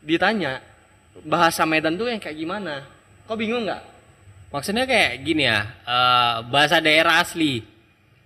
ditanya 0.00 0.60
bahasa 1.24 1.64
Medan 1.64 1.96
tuh 1.96 2.06
yang 2.06 2.20
kayak 2.20 2.36
gimana? 2.36 2.84
Kok 3.24 3.36
bingung 3.36 3.64
nggak? 3.64 3.82
maksudnya 4.46 4.86
kayak 4.86 5.26
gini 5.26 5.42
ya 5.44 5.66
eh, 5.82 6.34
bahasa 6.46 6.78
daerah 6.78 7.18
asli 7.18 7.60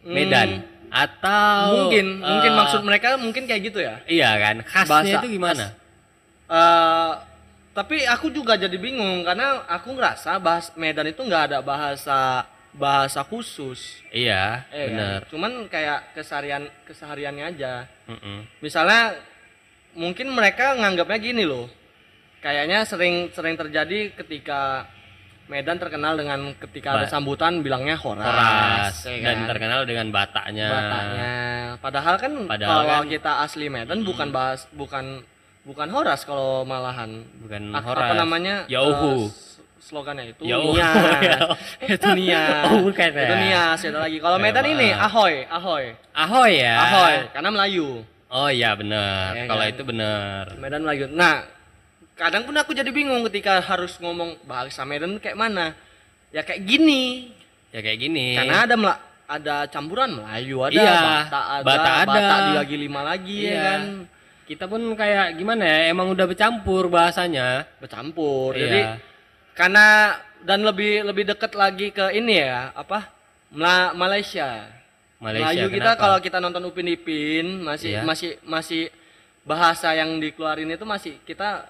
Medan 0.05 0.61
atau 0.93 1.87
mungkin 1.89 2.21
mungkin 2.21 2.51
eh, 2.51 2.59
maksud 2.59 2.81
mereka 2.85 3.15
mungkin 3.17 3.47
kayak 3.47 3.63
gitu 3.65 3.79
ya. 3.81 3.95
iya 4.05 4.31
kan 4.37 4.57
khasnya 4.61 4.91
Bahasa- 4.91 5.17
itu 5.17 5.29
gimana 5.33 5.65
Eh, 6.51 7.13
tapi 7.71 8.03
aku 8.03 8.27
juga 8.29 8.59
jadi 8.59 8.75
bingung 8.75 9.23
karena 9.23 9.63
aku 9.65 9.95
ngerasa 9.95 10.37
bahas 10.37 10.75
Medan 10.75 11.07
itu 11.07 11.23
nggak 11.23 11.45
ada 11.47 11.59
bahasa 11.63 12.43
bahasa 12.71 13.23
khusus. 13.23 14.03
iya 14.11 14.67
Eh, 14.69 14.91
bener 14.91 15.23
kan? 15.23 15.31
Cuman 15.31 15.53
kayak 15.67 16.11
keseharian 16.13 16.67
kesehariannya 16.85 17.45
aja. 17.49 17.87
Mm-mm. 18.07 18.47
Misalnya 18.59 19.15
mungkin 19.95 20.31
mereka 20.31 20.75
nganggapnya 20.75 21.19
gini 21.19 21.47
loh. 21.47 21.71
Kayaknya 22.41 22.83
sering 22.83 23.31
sering 23.31 23.55
terjadi 23.55 24.11
ketika 24.17 24.91
Medan 25.47 25.79
terkenal 25.79 26.15
dengan 26.15 26.55
ketika 26.57 26.95
ada 26.95 27.07
Ba- 27.07 27.11
sambutan 27.11 27.59
bilangnya 27.59 27.95
horas, 27.95 28.23
Horas 28.23 28.95
ya 29.05 29.19
dan 29.21 29.37
kan? 29.37 29.49
terkenal 29.51 29.81
dengan 29.83 30.07
bataknya. 30.09 30.69
Bataknya. 30.69 31.33
Padahal 31.79 32.15
kan 32.17 32.33
Padahal 32.47 32.71
kalau 32.81 33.03
kan- 33.03 33.09
kita 33.09 33.33
asli 33.41 33.67
Medan 33.67 34.03
bukan 34.03 34.31
bahas 34.31 34.71
bukan 34.71 35.27
bukan 35.63 35.89
horas 35.89 36.23
kalau 36.23 36.63
malahan. 36.63 37.23
Bukan 37.39 37.63
A- 37.73 37.83
horas. 37.83 38.03
Apa 38.03 38.15
namanya? 38.17 38.65
Yauhu. 38.67 39.29
s- 39.29 39.59
slogannya 39.81 40.31
itu 40.31 40.43
Yauhu. 40.45 40.75
nias. 40.75 41.41
itu 41.95 42.09
nias. 42.15 42.65
Oh, 42.67 42.81
bukan 42.85 43.09
ya. 43.11 43.25
Itu 43.25 43.35
nias 43.37 43.79
ada 43.83 43.99
lagi. 44.01 44.19
Kalau 44.19 44.37
Ya, 44.37 44.43
Medan 44.43 44.67
ini 44.67 44.89
ahoy, 44.91 45.35
ahoy. 45.47 45.85
Ahoy 46.13 46.53
ya. 46.57 46.75
Ahoy 46.81 47.15
karena 47.31 47.49
Melayu. 47.51 47.89
Oh 48.31 48.47
iya 48.47 48.71
benar. 48.73 49.35
Ya 49.35 49.45
Kalau 49.45 49.65
kan? 49.65 49.73
itu 49.73 49.83
benar. 49.83 50.45
Medan 50.55 50.81
Melayu. 50.81 51.11
Nah, 51.11 51.43
kadang 52.15 52.45
pun 52.45 52.55
aku 52.55 52.71
jadi 52.71 52.87
bingung 52.89 53.27
ketika 53.27 53.59
harus 53.59 53.99
ngomong 53.99 54.39
bahasa 54.45 54.85
Medan 54.85 55.19
kayak 55.19 55.35
mana. 55.35 55.75
Ya 56.31 56.41
kayak 56.41 56.63
gini. 56.63 57.35
Ya 57.71 57.83
kayak 57.83 57.99
gini. 57.99 58.39
Karena 58.39 58.63
ada 58.63 58.75
Mela- 58.75 59.03
ada 59.27 59.57
campuran 59.67 60.11
Melayu, 60.13 60.59
ada 60.61 60.75
Iya, 60.75 60.95
Batak 60.95 61.45
ada, 61.49 61.65
Batak 61.65 61.95
ada. 61.97 62.07
Batak 62.07 62.39
di 62.39 62.53
lagi 62.55 62.77
lima 62.77 63.01
lagi 63.03 63.37
ya 63.41 63.51
Iya. 63.51 63.63
kan. 63.65 63.83
Kita 64.51 64.67
pun 64.67 64.83
kayak 64.93 65.39
gimana 65.39 65.63
ya? 65.63 65.95
Emang 65.95 66.11
udah 66.11 66.27
bercampur 66.27 66.91
bahasanya. 66.91 67.71
Bercampur. 67.79 68.59
Iya. 68.59 68.63
Jadi 68.67 68.81
karena 69.55 69.87
dan 70.43 70.67
lebih 70.67 71.07
lebih 71.07 71.23
dekat 71.29 71.55
lagi 71.55 71.95
ke 71.95 72.11
ini 72.11 72.43
ya, 72.43 72.75
apa? 72.75 73.07
Mela- 73.55 73.95
Malaysia. 73.95 74.67
Malaysia. 75.21 75.47
Melayu 75.47 75.67
kita 75.69 75.91
kalau 75.95 76.19
kita 76.19 76.39
nonton 76.41 76.65
Upin 76.65 76.89
Ipin 76.89 77.61
masih 77.63 77.95
Iya. 77.95 78.03
masih 78.03 78.31
masih 78.43 78.83
bahasa 79.45 79.93
yang 79.93 80.17
dikeluarin 80.17 80.67
itu 80.67 80.83
masih 80.83 81.15
kita 81.23 81.69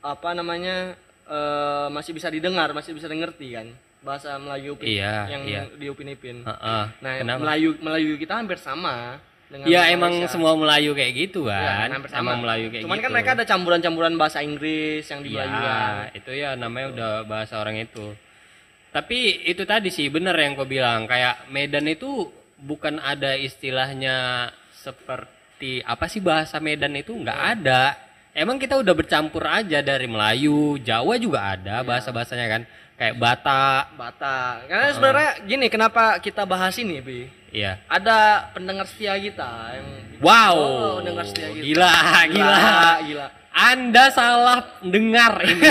apa 0.00 0.30
namanya 0.34 0.98
eh, 1.24 1.86
masih 1.88 2.12
bisa 2.12 2.28
didengar, 2.28 2.74
masih 2.76 2.92
bisa 2.92 3.08
dengerti 3.08 3.54
kan 3.54 3.70
bahasa 4.04 4.36
Melayu 4.36 4.76
Upin 4.76 4.92
Iya, 4.92 5.24
yang 5.32 5.42
iya. 5.48 5.62
di 5.72 5.86
Upin 5.88 6.12
Ipin. 6.12 6.44
Heeh. 6.44 6.84
Nah, 7.00 7.12
Kenapa? 7.16 7.40
Melayu 7.40 7.70
Melayu 7.80 8.12
kita 8.18 8.36
hampir 8.36 8.60
sama 8.60 9.16
dengan 9.54 9.70
Ya 9.70 9.86
emang 9.88 10.10
Malaysia. 10.18 10.34
semua 10.34 10.52
Melayu 10.52 10.90
kayak 10.92 11.12
gitu 11.14 11.46
Iya, 11.46 11.54
kan. 11.54 11.88
hampir 11.94 12.10
sama. 12.10 12.20
Emang 12.26 12.38
Melayu 12.42 12.66
kayak 12.68 12.82
Cuman 12.82 12.96
gitu. 12.96 13.04
kan 13.06 13.10
mereka 13.14 13.30
ada 13.32 13.44
campuran-campuran 13.46 14.14
bahasa 14.14 14.38
Inggris 14.40 15.04
yang 15.04 15.20
di 15.22 15.30
Iya, 15.30 15.36
Melayu 15.38 15.58
kan. 15.62 15.94
itu 16.12 16.30
ya 16.32 16.50
namanya 16.54 16.86
udah 16.90 17.10
bahasa 17.24 17.54
orang 17.56 17.78
itu. 17.78 18.06
Tapi 18.90 19.18
itu 19.44 19.62
tadi 19.64 19.88
sih 19.88 20.06
bener 20.06 20.34
yang 20.34 20.54
kau 20.54 20.64
bilang 20.64 21.06
kayak 21.06 21.46
Medan 21.48 21.86
itu 21.86 22.30
bukan 22.56 22.98
ada 22.98 23.34
istilahnya 23.34 24.50
seperti 24.72 25.82
apa 25.82 26.06
sih 26.06 26.18
bahasa 26.18 26.58
Medan 26.58 26.94
itu 26.94 27.10
nggak 27.12 27.34
Iya. 27.36 27.50
ada. 27.54 27.82
Emang 28.32 28.58
kita 28.58 28.74
udah 28.74 28.90
bercampur 28.92 29.46
aja 29.46 29.78
dari 29.78 30.06
Melayu, 30.06 30.74
Jawa 30.78 31.14
juga 31.16 31.54
ada 31.54 31.80
Iya. 31.80 31.86
bahasa-bahasanya 31.86 32.46
kan. 32.48 32.62
Kayak 32.94 33.14
Batak, 33.18 33.84
Batak. 33.94 34.54
Karena 34.70 34.86
sebenarnya 34.94 35.30
gini, 35.42 35.66
kenapa 35.66 36.02
kita 36.18 36.46
bahas 36.46 36.78
ini, 36.78 37.02
Bi? 37.02 37.26
iya. 37.50 37.82
Ada 37.86 38.50
pendengar 38.50 38.86
setia 38.86 39.14
kita 39.14 39.50
yang 39.74 39.88
Wow. 40.18 40.54
Oh, 40.54 40.92
pendengar 40.98 41.26
setia 41.26 41.50
kita. 41.50 41.64
Gila, 41.64 41.94
gila. 42.30 42.56
gila. 43.02 43.26
Anda 43.50 44.04
salah 44.10 44.58
dengar 44.80 45.42
ini. 45.42 45.68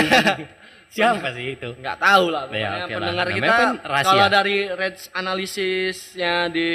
Siapa 0.94 1.34
sih 1.34 1.58
itu? 1.58 1.74
nggak 1.74 1.98
tahu 1.98 2.30
lah 2.30 2.46
Ya, 2.46 2.48
pokoknya 2.54 2.86
lah. 2.86 2.86
pendengar 2.94 3.26
Namanya 3.26 3.40
kita 3.42 3.64
kalau 4.06 4.26
dari 4.30 4.56
rate 4.70 5.00
analisisnya 5.10 6.34
di 6.48 6.70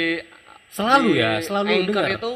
Selalu 0.68 1.08
di 1.08 1.18
ya, 1.18 1.30
selalu 1.40 1.88
dengar. 1.88 2.06
itu 2.14 2.32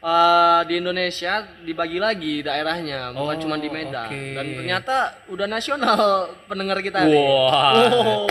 eh, 0.00 0.60
di 0.64 0.74
Indonesia 0.76 1.32
dibagi 1.60 1.96
lagi 1.96 2.40
daerahnya 2.40 3.12
bukan 3.12 3.36
Oh, 3.36 3.40
cuma 3.40 3.56
di 3.56 3.68
Medan 3.68 4.08
oke. 4.08 4.34
dan 4.34 4.46
ternyata 4.54 4.96
udah 5.28 5.46
nasional 5.46 6.00
pendengar 6.48 6.80
kita 6.80 7.04
nih. 7.04 7.14
Wah. 7.14 7.72
Oh. 7.90 8.26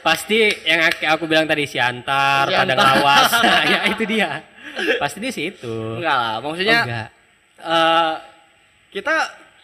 Pasti 0.00 0.36
yang 0.62 0.84
aku, 0.84 1.24
bilang 1.24 1.44
tadi 1.44 1.64
Siantar, 1.64 2.44
Siantar. 2.44 2.60
Padang 2.68 2.78
Lawas. 2.78 3.30
ya 3.72 3.78
itu 3.88 4.04
dia. 4.04 4.44
Pasti 4.98 5.16
di 5.18 5.30
situ. 5.30 5.96
enggak 5.96 6.12
lah 6.14 6.34
Oh, 6.36 6.50
maksudnya 6.50 6.80
enggak. 6.82 7.08
eh, 7.58 8.14
kita 8.90 9.14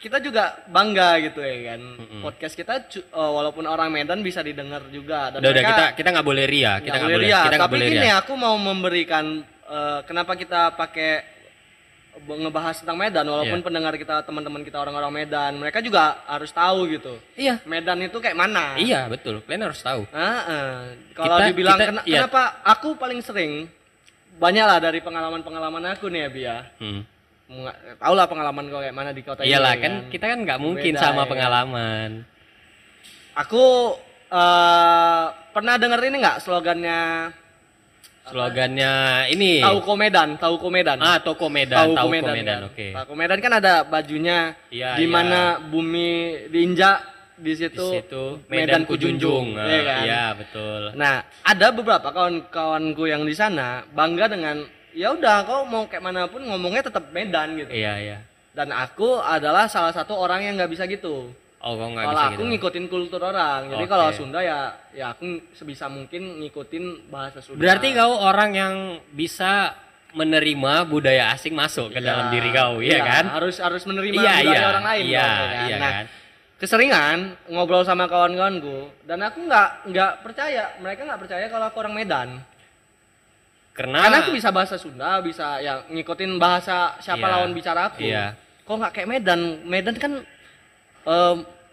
kita 0.01 0.17
juga 0.17 0.65
bangga 0.67 1.21
gitu 1.21 1.45
ya 1.45 1.77
kan 1.77 1.81
Mm-mm. 1.85 2.21
podcast 2.25 2.57
kita 2.57 2.89
eh, 2.89 3.03
walaupun 3.13 3.69
orang 3.69 3.93
Medan 3.93 4.25
bisa 4.25 4.41
didengar 4.41 4.81
juga 4.89 5.29
dan 5.29 5.39
Udah, 5.39 5.51
udah 5.51 5.53
mereka 5.53 5.69
kita 5.69 5.85
kita 5.93 6.09
nggak 6.11 6.25
boleh 6.25 6.45
ria, 6.49 6.73
kita 6.81 6.97
nggak 6.97 7.11
boleh, 7.11 7.27
ria. 7.29 7.41
kita 7.45 7.57
tapi 7.59 7.73
boleh 7.77 7.89
ria. 7.93 8.13
aku 8.17 8.33
mau 8.33 8.57
memberikan 8.57 9.25
eh, 9.71 10.01
kenapa 10.05 10.35
kita 10.35 10.75
pakai 10.75 11.39
ngebahas 12.21 12.75
tentang 12.77 12.99
Medan 12.99 13.23
walaupun 13.25 13.55
Iya. 13.57 13.65
pendengar 13.65 13.95
kita 13.95 14.21
teman-teman 14.21 14.61
kita 14.61 14.77
orang-orang 14.77 15.15
Medan 15.15 15.57
mereka 15.57 15.79
juga 15.79 16.21
harus 16.27 16.51
tahu 16.51 16.91
gitu 16.91 17.15
Iya, 17.33 17.63
Medan 17.65 18.03
itu 18.03 18.19
kayak 18.19 18.35
mana 18.35 18.75
iya 18.77 19.07
betul. 19.07 19.41
Kalian 19.41 19.65
harus 19.65 19.79
tahu. 19.81 20.05
Ah, 20.11 20.21
ah. 20.43 20.75
kalau 21.15 21.39
dibilang 21.41 21.79
kita- 21.79 21.89
kena- 21.89 22.05
iya. 22.05 22.19
kenapa 22.21 22.43
aku 22.63 22.95
paling 22.95 23.21
sering 23.21 23.71
banyak 24.37 24.65
lah 24.65 24.79
dari 24.81 24.99
pengalaman-pengalaman 24.99 25.87
aku 25.89 26.09
nih 26.09 26.21
ya 26.21 26.29
Bia 26.29 26.57
Hmm. 26.77 27.03
tahu 27.97 28.15
lah 28.15 28.27
pengalaman 28.27 28.67
kau 28.67 28.79
kayak 28.79 28.93
mana 28.93 29.11
di 29.11 29.23
kota 29.23 29.43
Iyalah 29.43 29.75
ini 29.75 29.81
kan 29.81 29.93
kita 30.09 30.25
kan 30.27 30.39
nggak 30.41 30.61
mungkin 30.61 30.93
Beda, 30.93 31.03
sama 31.05 31.23
ya. 31.25 31.29
pengalaman. 31.29 32.11
aku 33.33 33.65
eh, 34.29 35.25
pernah 35.51 35.75
denger 35.77 36.01
ini 36.05 36.17
nggak 36.19 36.39
slogannya 36.41 37.01
Slogannya 38.31 38.93
ini. 39.29 39.59
tahu 39.61 39.79
Komedan 39.83 40.29
tahu 40.37 40.55
Komedan 40.57 40.99
Ah, 40.99 41.19
toko 41.19 41.47
Medan, 41.47 41.93
tahu 41.93 42.09
Medan, 42.09 42.37
kan? 42.39 42.61
oke. 42.67 42.87
Tahu 42.95 43.15
Medan 43.15 43.39
kan 43.39 43.53
ada 43.53 43.83
bajunya 43.83 44.55
Iya, 44.71 44.95
di 44.95 45.05
iya. 45.05 45.11
mana 45.11 45.41
bumi 45.61 46.11
diinjak 46.49 46.99
di 47.37 47.53
Di 47.53 47.53
situ, 47.57 47.87
situ 47.97 48.25
Medan 48.47 48.85
Kujunjung. 48.85 49.57
iya 49.57 49.65
Ah, 49.73 49.83
kan? 49.83 50.03
Iya, 50.05 50.25
betul. 50.37 50.83
Nah, 50.95 51.15
ada 51.43 51.67
beberapa 51.71 52.09
kawan-kawanku 52.09 53.05
yang 53.05 53.25
di 53.25 53.33
sana 53.33 53.83
bangga 53.91 54.29
dengan 54.29 54.57
ya 54.93 55.11
udah 55.11 55.45
kau 55.45 55.65
mau 55.65 55.87
kayak 55.87 56.03
mana 56.03 56.27
pun 56.27 56.43
ngomongnya 56.43 56.87
tetap 56.87 57.09
Medan 57.11 57.57
gitu. 57.57 57.71
Iya, 57.71 57.95
iya. 57.99 58.19
Dan 58.51 58.71
aku 58.71 59.17
adalah 59.17 59.67
salah 59.67 59.91
satu 59.91 60.13
orang 60.13 60.43
yang 60.43 60.55
nggak 60.57 60.71
bisa 60.71 60.85
gitu. 60.85 61.31
Oh, 61.61 61.77
nggak 61.77 62.09
Kalau 62.09 62.23
aku 62.25 62.33
gitu. 62.41 62.45
ngikutin 62.57 62.85
kultur 62.89 63.21
orang. 63.21 63.69
Jadi 63.69 63.85
Oke. 63.85 63.93
kalau 63.93 64.09
Sunda 64.17 64.41
ya 64.41 64.73
ya 64.97 65.13
aku 65.13 65.53
sebisa 65.53 65.93
mungkin 65.93 66.41
ngikutin 66.41 67.13
bahasa 67.13 67.45
Sunda. 67.45 67.61
Berarti 67.61 67.93
kau 67.93 68.17
orang 68.17 68.51
yang 68.57 68.75
bisa 69.13 69.77
menerima 70.17 70.89
budaya 70.89 71.37
asing 71.37 71.53
masuk 71.53 71.93
ke 71.93 72.01
Iya, 72.01 72.09
dalam 72.09 72.27
diri 72.33 72.49
kau, 72.51 72.81
iya, 72.81 72.99
kan? 73.05 73.25
Harus 73.31 73.61
harus 73.61 73.85
menerima 73.85 74.15
Iya, 74.17 74.25
budaya 74.25 74.41
iya. 74.51 74.61
orang 74.67 74.85
lain 74.89 75.05
Iya, 75.05 75.13
ya 75.13 75.29
kan? 75.29 75.67
iya 75.69 75.77
Nah, 75.77 75.93
kan? 75.93 76.05
keseringan 76.61 77.19
ngobrol 77.49 77.85
sama 77.85 78.05
kawan-kawanku 78.05 78.89
dan 79.05 79.21
aku 79.21 79.39
nggak 79.45 79.69
nggak 79.87 80.13
percaya 80.21 80.65
mereka 80.77 81.09
nggak 81.09 81.21
percaya 81.21 81.45
kalau 81.47 81.67
aku 81.69 81.77
orang 81.79 81.95
Medan 81.95 82.29
Karena, 83.73 83.97
karena 84.05 84.19
aku 84.21 84.33
bisa 84.35 84.49
bahasa 84.51 84.77
Sunda 84.77 85.21
bisa 85.21 85.57
ya 85.57 85.89
ngikutin 85.89 86.37
bahasa 86.37 87.01
siapa 87.01 87.23
Iya, 87.23 87.33
lawan 87.33 87.53
bicara 87.53 87.81
aku 87.89 88.01
iya. 88.03 88.37
kok 88.61 88.77
nggak 88.77 88.93
kayak 88.93 89.09
Medan 89.09 89.41
Medan 89.65 89.97
kan 89.97 90.13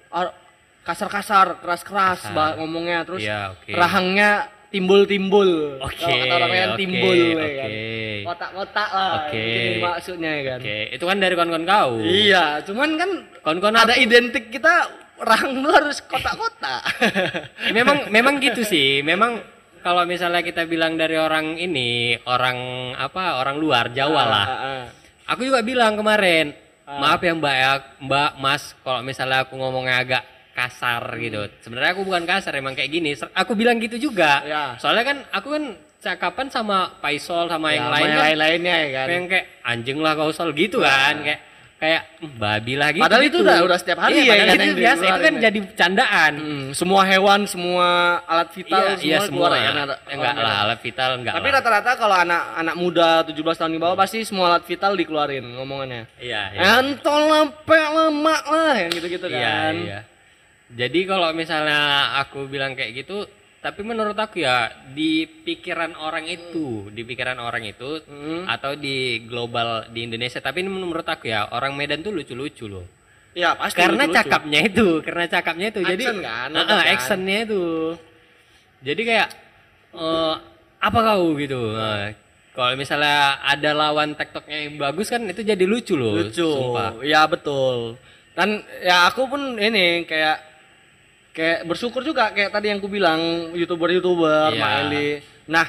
ar- 0.09 0.35
kasar-kasar 0.83 1.59
keras-keras 1.59 2.31
bah- 2.31 2.55
ngomongnya 2.55 3.03
terus 3.03 3.19
Iya, 3.19 3.51
oke. 3.51 3.71
rahangnya 3.71 4.47
timbul-timbul 4.67 5.79
Oke, 5.79 5.95
Kalau 5.97 6.15
kata 6.17 6.33
orang 6.33 6.49
Medan 6.49 6.69
oke, 6.69 6.79
timbul 6.79 7.17
ya 7.17 7.49
kan 7.57 7.69
kotak-kotak 8.23 8.89
lah 8.89 9.11
Oke. 9.21 9.39
ini 9.39 9.75
maksudnya 9.79 10.31
ya 10.31 10.43
kan 10.45 10.59
Oke, 10.59 10.77
itu 10.91 11.03
kan 11.03 11.17
dari 11.17 11.33
kawan-kawan 11.33 11.65
kau. 11.65 11.91
iya 11.99 12.45
cuman 12.61 12.89
kan 12.95 13.09
Kawan-kawan 13.41 13.75
ada 13.77 13.93
aku- 13.93 14.01
identik 14.01 14.45
kita 14.49 14.73
rahang 15.17 15.53
lu 15.57 15.69
harus 15.71 15.97
kotak-kotak 16.01 16.81
memang 17.77 18.07
memang 18.07 18.37
gitu 18.37 18.61
sih. 18.61 19.01
Memang 19.01 19.41
kalau 19.79 20.03
misalnya 20.03 20.39
kita 20.41 20.63
bilang 20.63 20.93
dari 20.93 21.15
orang 21.15 21.55
ini, 21.55 22.13
orang 22.21 22.57
apa? 22.93 23.39
Orang 23.39 23.55
luar 23.55 23.89
Jawa 23.89 24.23
lah. 24.25 24.45
Ah, 24.45 24.51
ah, 24.51 24.61
ah. 24.67 24.83
Aku 25.27 25.41
juga 25.41 25.63
bilang 25.63 25.95
kemarin, 25.95 26.51
Ah. 26.87 27.03
maaf 27.03 27.19
ya 27.19 27.35
Mbak 27.35 27.55
ya, 27.59 27.71
Mbak 27.99 28.31
Mas, 28.39 28.71
kalau 28.79 29.03
misalnya 29.03 29.43
aku 29.43 29.59
ngomongnya 29.59 30.07
agak 30.07 30.23
kasar 30.55 31.03
gitu. 31.19 31.43
Sebenarnya 31.59 31.91
aku 31.91 32.07
bukan 32.07 32.23
kasar, 32.23 32.55
emang 32.55 32.73
kayak 32.79 32.89
gini. 32.89 33.11
Aku 33.35 33.59
bilang 33.59 33.75
gitu 33.77 33.99
juga. 33.99 34.39
Ya. 34.47 34.63
Soalnya 34.79 35.03
kan 35.03 35.17
aku 35.35 35.51
kan 35.51 35.63
cakapan 35.99 36.47
sama 36.47 36.95
Paisol 37.03 37.51
sama 37.51 37.75
yang 37.75 37.89
Ya, 37.89 37.93
lain 37.93 37.99
sama 37.99 38.07
yang 38.07 38.15
kan, 38.15 38.23
lain-lainnya 38.23 38.75
ya 38.79 38.89
kan 38.95 39.07
yang 39.11 39.25
kayak 39.27 39.45
anjing 39.67 39.99
lah 39.99 40.13
kau 40.15 40.31
sol 40.31 40.55
gitu 40.55 40.79
kan, 40.79 41.19
kayak 41.27 41.41
kayak 41.77 42.01
"Hmm, 42.17 42.33
babi 42.35 42.73
lah 42.73 42.89
gitu. 42.89 43.03
Padahal 43.05 43.21
itu 43.21 43.29
gitu. 43.31 43.45
udah- 43.45 43.61
udah 43.61 43.77
setiap 43.77 43.99
hari 43.99 44.17
Iya, 44.17 44.33
ya 44.33 44.45
itu 44.49 44.73
biasa, 44.75 45.03
itu 45.03 45.21
kan 45.21 45.33
ya. 45.33 45.41
jadi 45.45 45.59
candaan. 45.71 46.33
Hmm, 46.35 46.67
semua 46.73 47.01
hewan, 47.03 47.39
semua 47.45 47.87
alat 48.23 48.49
vital, 48.49 48.81
Iya, 48.81 48.93
iya 48.97 49.17
semua, 49.21 49.21
semua. 49.23 49.45
keluar 49.45 49.51
ya 49.53 49.69
enggak 49.69 49.85
orang 50.09 50.35
lah, 50.35 50.49
ada. 50.49 50.63
alat 50.65 50.79
vital 50.81 51.09
enggak 51.15 51.33
Tapi 51.33 51.47
lah. 51.47 51.55
rata-rata 51.55 51.91
kalau 51.93 52.15
anak 52.17 52.41
anak 52.55 52.75
muda 52.75 53.09
17 53.21 53.55
tahun 53.55 53.71
di 53.71 53.79
bawah 53.79 53.93
pasti 53.95 54.17
semua 54.21 54.45
alat 54.49 54.63
vital 54.63 54.91
dikeluarin 54.93 55.45
ngomongannya. 55.45 56.03
Iya, 56.17 56.41
iya. 56.51 56.59
Entol 56.77 57.21
lempe 57.27 57.77
lemak 57.77 58.43
lah 58.43 58.73
yang 58.75 58.89
gitu-gitu 58.89 59.25
Iya, 59.27 59.37
kan. 59.37 59.73
iya. 59.77 59.99
Jadi 60.67 60.99
kalau 61.05 61.29
misalnya 61.31 61.79
aku 62.17 62.43
bilang 62.43 62.73
kayak 62.73 62.91
gitu, 62.97 63.23
tapi 63.67 63.83
menurut 63.83 64.15
aku 64.15 64.39
ya 64.39 64.67
di 64.89 65.11
pikiran 65.27 65.91
orang 65.93 66.23
itu, 66.25 66.87
di 66.87 67.03
pikiran 67.03 67.35
orang 67.37 67.63
itu 67.63 67.99
Hmm. 68.01 68.47
atau 68.47 68.73
di 68.73 68.95
global 69.21 69.91
di 69.91 70.03
Indonesia, 70.03 70.39
tapi 70.39 70.61
ini 70.61 70.71
menurut 70.71 71.03
aku 71.03 71.27
ya 71.27 71.51
orang 71.51 71.75
Medan 71.75 71.99
tuh 71.99 72.09
lucu-lucu 72.09 72.65
loh. 72.65 72.87
Ya 73.35 73.51
pasti 73.53 73.75
karena 73.75 74.03
lucu-lucu. 74.03 74.17
cakapnya 74.17 74.59
itu 74.63 74.87
karena 75.01 75.25
cakapnya 75.27 75.67
itu 75.67 75.79
jadi 75.83 76.03
Action 76.05 76.17
kan, 76.21 76.47
Ah, 76.47 76.55
ah, 76.55 76.61
otot 76.63 76.77
kan. 76.79 76.87
actionnya 76.89 77.37
itu 77.43 77.63
jadi 78.79 79.01
kayak 79.03 79.29
eh, 79.93 80.35
apa 80.79 80.99
kau 81.03 81.25
gitu 81.35 81.61
Nah, 81.69 82.13
kalau 82.51 82.73
misalnya 82.73 83.17
ada 83.39 83.71
lawan 83.71 84.13
tektoknya 84.13 84.57
yang 84.63 84.77
bagus 84.77 85.07
kan 85.07 85.21
itu 85.23 85.41
jadi 85.41 85.63
lucu 85.63 85.93
loh 85.93 86.17
lucu 86.17 86.41
sumpah 86.41 86.97
ya 87.03 87.25
betul 87.25 87.97
dan 88.33 88.57
ya 88.79 89.05
aku 89.05 89.25
pun 89.27 89.41
ini 89.53 90.05
kayak 90.05 90.37
kayak 91.37 91.69
bersyukur 91.69 92.01
juga 92.01 92.33
kayak 92.33 92.49
tadi 92.49 92.73
yang 92.73 92.81
ku 92.81 92.89
bilang 92.89 93.53
youtuber 93.53 93.93
youtuber 93.93 94.49
Iya. 94.49 94.57
Mbak 94.57 94.71
Eli 94.89 95.09
nah 95.45 95.65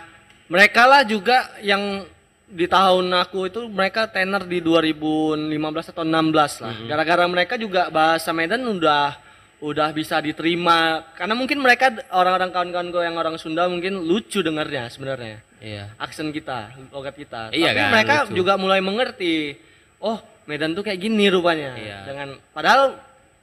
mereka 0.48 0.88
lah 0.88 1.04
juga 1.04 1.52
yang 1.61 2.09
di 2.48 2.64
tahun 2.64 3.12
aku 3.12 3.52
itu 3.52 3.68
mereka 3.68 4.09
tenar 4.09 4.48
di 4.48 4.64
2015 4.64 5.92
atau 5.92 6.00
16 6.00 6.64
lah 6.64 6.74
gara-gara 6.88 7.24
mereka 7.28 7.54
juga 7.61 7.92
bahasa 7.92 8.33
Medan 8.33 8.64
udah 8.64 9.20
udah 9.59 9.90
bisa 9.92 10.16
diterima 10.18 11.04
karena 11.12 11.37
mungkin 11.37 11.61
mereka 11.61 11.92
orang-orang 12.09 12.48
kawan-kawan 12.48 12.88
gue 12.88 13.02
yang 13.04 13.16
orang 13.18 13.37
Sunda 13.37 13.68
mungkin 13.68 14.00
lucu 14.00 14.40
dengarnya 14.40 14.88
sebenarnya 14.88 15.44
iya 15.61 15.90
aksen 15.98 16.31
kita, 16.31 16.70
logat 16.94 17.18
kita. 17.18 17.50
Iya 17.50 17.74
Tapi 17.74 17.81
kan, 17.83 17.90
mereka 17.90 18.16
lucu. 18.22 18.35
juga 18.38 18.54
mulai 18.54 18.78
mengerti. 18.78 19.59
Oh, 19.98 20.22
Medan 20.46 20.70
tuh 20.70 20.87
kayak 20.87 21.02
gini 21.02 21.26
rupanya. 21.26 21.74
Iya. 21.74 21.98
Dengan 22.07 22.38
padahal 22.54 22.94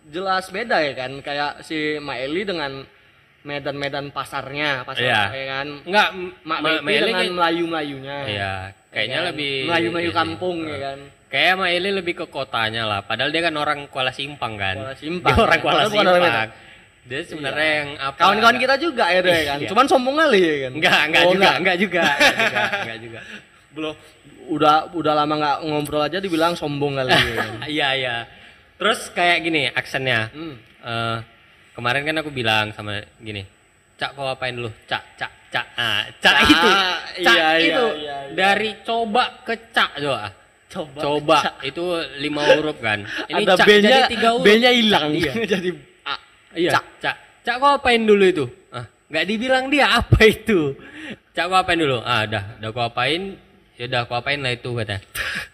jelas 0.05 0.45
beda 0.47 0.77
ya 0.79 0.93
kan, 0.93 1.11
kayak 1.19 1.61
si 1.61 1.97
Maeli 1.97 2.43
dengan 2.43 2.85
Medan-Medan 3.41 4.09
pasarnya, 4.09 4.81
pasar 4.81 5.05
Iya. 5.05 5.21
ya 5.31 5.45
kan. 5.51 5.67
enggak 5.83 6.07
Mak 6.43 6.59
Ma- 6.59 6.81
Maeli 6.81 7.01
dengan 7.03 7.19
kayak- 7.19 7.35
Melayu-melayunya. 7.35 8.17
iya 8.25 8.53
kayaknya 8.89 9.19
kan? 9.19 9.27
lebih 9.29 9.53
Melayu-Melayu 9.65 10.09
iya 10.09 10.17
kampung 10.17 10.57
ya 10.63 10.77
kan. 10.83 10.99
Kayak 11.25 11.53
Maeli 11.55 11.89
lebih 11.91 12.13
ke 12.15 12.25
kotanya 12.27 12.83
lah, 12.83 12.99
padahal 13.01 13.29
dia 13.29 13.41
kan 13.43 13.53
orang 13.53 13.79
Kuala 13.87 14.09
Simpang 14.09 14.55
kan. 14.55 14.75
Kuala 14.75 14.95
Simpang, 15.03 15.29
Dia 15.31 15.43
orang? 15.43 15.59
Kuala 15.59 15.81
bukan 15.85 16.05
orang 16.07 16.21
Simpang. 16.23 16.49
Dia 17.05 17.19
sebenarnya 17.21 17.69
yang 17.75 17.89
apa? 17.99 18.17
Kawan-kawan 18.17 18.57
kita 18.57 18.75
juga 18.79 19.05
ya 19.07 19.19
deh 19.21 19.41
kan. 19.43 19.57
Iya. 19.59 19.69
Cuman 19.69 19.85
sombong 19.85 20.15
kali 20.17 20.39
ya 20.41 20.55
kan. 20.59 20.71
enggak, 20.73 20.99
enggak 21.05 21.23
Oh, 21.23 21.31
juga, 21.31 21.49
enggak 21.55 21.77
juga, 21.77 22.01
enggak 22.09 22.33
juga, 22.35 22.61
enggak 22.81 22.97
juga. 22.99 23.19
Belum 23.71 23.93
udah 24.47 24.75
udah 24.91 25.13
lama 25.15 25.33
nggak 25.35 25.57
ngobrol 25.65 26.01
aja 26.01 26.17
dibilang 26.17 26.53
sombong 26.53 26.93
kali 26.95 27.13
ya 27.13 27.33
kan. 27.35 27.51
Iya, 27.75 27.89
iya. 27.95 28.15
Terus 28.75 28.99
kayak 29.15 29.37
gini 29.43 29.71
aksennya. 29.71 30.31
Hmm. 30.35 30.55
Eh, 30.85 31.17
kemarin 31.75 32.03
kan 32.03 32.15
aku 32.19 32.29
bilang 32.31 32.75
sama 32.75 33.01
gini, 33.19 33.43
Cak 33.95 34.11
kau 34.11 34.27
apain 34.27 34.51
dulu? 34.51 34.67
Cak, 34.91 35.15
cak, 35.15 35.31
cak. 35.47 35.65
Ah, 35.79 36.03
cak 36.19 36.35
Cak, 36.35 36.51
itu. 36.51 36.69
Cak 37.23 37.37
iya, 37.39 37.47
iya, 37.47 37.47
itu 37.63 37.85
iya, 38.03 38.15
iya. 38.27 38.35
dari 38.35 38.71
coba 38.83 39.23
ke 39.47 39.55
cak 39.71 40.03
coba. 40.03 40.27
Coba. 40.67 40.99
Coba 40.99 41.37
itu 41.63 41.83
lima 42.19 42.43
huruf 42.51 42.75
kan. 42.83 43.07
Ini 43.31 43.47
Ada 43.47 43.55
cak 43.55 43.67
B-nya, 43.71 43.87
jadi 43.87 44.01
tiga 44.11 44.29
huruf. 44.35 44.43
B-nya 44.43 44.71
hilang. 44.75 45.09
Iya. 45.15 45.31
jadi 45.55 45.69
A. 46.03 46.15
Iya. 46.59 46.71
Cak. 46.75 46.85
Cak. 46.99 47.15
Cak 47.47 47.55
kau 47.63 47.71
apain 47.79 48.03
dulu 48.03 48.23
itu? 48.27 48.45
Ah, 48.75 48.83
nggak 49.07 49.25
dibilang 49.31 49.65
dia 49.71 49.87
apa 49.95 50.19
itu. 50.27 50.75
Cak 51.31 51.45
kau 51.47 51.55
apain 51.55 51.79
dulu? 51.79 52.03
Ah, 52.03 52.27
dah, 52.27 52.59
dah 52.59 52.69
kau 52.75 52.83
apain? 52.83 53.39
Ya 53.75 53.85
udah 53.85 54.01
kau 54.05 54.15
apain 54.15 54.39
lah 54.39 54.51
itu 54.51 54.71
kata. 54.71 55.03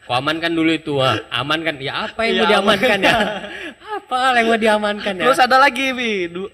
Kau 0.06 0.14
amankan 0.14 0.54
dulu 0.54 0.70
itu. 0.70 0.94
Ah, 0.98 1.18
amankan. 1.34 1.82
Ya 1.82 2.06
apa 2.06 2.22
yang 2.24 2.34
Ya, 2.34 2.40
mau 2.40 2.48
diamankan 2.48 2.98
ya? 3.00 3.16
apa 3.98 4.18
yang 4.36 4.48
mau 4.48 4.60
diamankan 4.60 5.14
ya? 5.16 5.24
Terus 5.26 5.40
ada 5.40 5.58
lagi, 5.58 5.90
Bi. 5.92 6.12
Du 6.28 6.46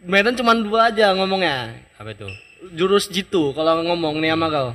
Medan 0.00 0.32
cuma 0.32 0.54
dua 0.54 0.88
aja 0.88 1.12
ngomongnya. 1.12 1.74
apa 1.94 2.10
itu? 2.10 2.24
Jurus 2.72 3.04
jitu 3.06 3.52
kalau 3.52 3.82
ngomong 3.82 4.16
nih 4.16 4.32
sama 4.32 4.46
kau. 4.48 4.68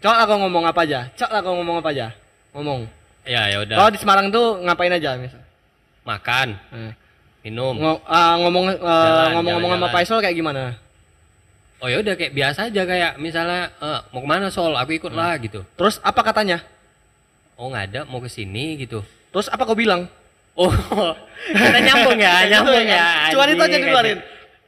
Cok 0.00 0.14
lah 0.14 0.24
kau 0.24 0.38
ngomong 0.38 0.64
apa 0.64 0.80
aja. 0.82 1.00
Cok 1.12 1.30
lah 1.30 1.40
kau 1.40 1.54
ngomong 1.54 1.76
apa 1.78 1.90
aja. 1.90 2.06
Ngomong. 2.54 2.80
Ya, 3.22 3.42
ya 3.46 3.58
udah. 3.60 3.76
Kalau 3.76 3.90
di 3.90 3.98
Semarang 3.98 4.26
tuh 4.28 4.62
ngapain 4.62 4.90
aja 4.90 5.14
misal? 5.14 5.42
Makan, 6.02 6.58
Nah, 6.68 6.92
minum. 7.40 7.74
ngo- 7.74 8.02
ah, 8.04 8.34
ngomong 8.36 8.64
eh, 8.68 8.78
Jalan, 8.78 9.38
ngomong-ngomong 9.38 9.70
sama 9.70 9.78
jalan-jalan. 9.78 9.94
Faisal 9.94 10.18
kayak 10.18 10.34
gimana? 10.34 10.62
Oh 11.82 11.90
ya 11.90 11.98
udah 11.98 12.14
kayak 12.14 12.30
biasa 12.30 12.70
aja 12.70 12.82
kayak 12.86 13.12
misalnya 13.18 13.74
eh, 13.74 14.00
mau 14.14 14.22
ke 14.22 14.28
mana 14.30 14.54
Sol, 14.54 14.70
aku 14.78 14.94
ikut 14.94 15.10
lah 15.10 15.34
gitu. 15.42 15.66
Terus 15.74 15.98
apa 15.98 16.22
katanya? 16.22 16.62
Oh 17.58 17.66
nggak 17.66 17.84
ada, 17.90 18.00
mau 18.06 18.22
ke 18.22 18.30
sini 18.30 18.78
gitu. 18.78 19.02
Terus 19.34 19.50
apa 19.50 19.66
kau 19.66 19.74
bilang? 19.74 20.06
Oh, 20.54 20.70
kita 21.58 21.80
nyambung 21.82 22.22
ya, 22.22 22.34
nyambung 22.54 22.86
ya. 22.86 23.34
Cuma 23.34 23.50
itu 23.50 23.58
aja 23.58 23.76
dikeluarin. 23.76 24.18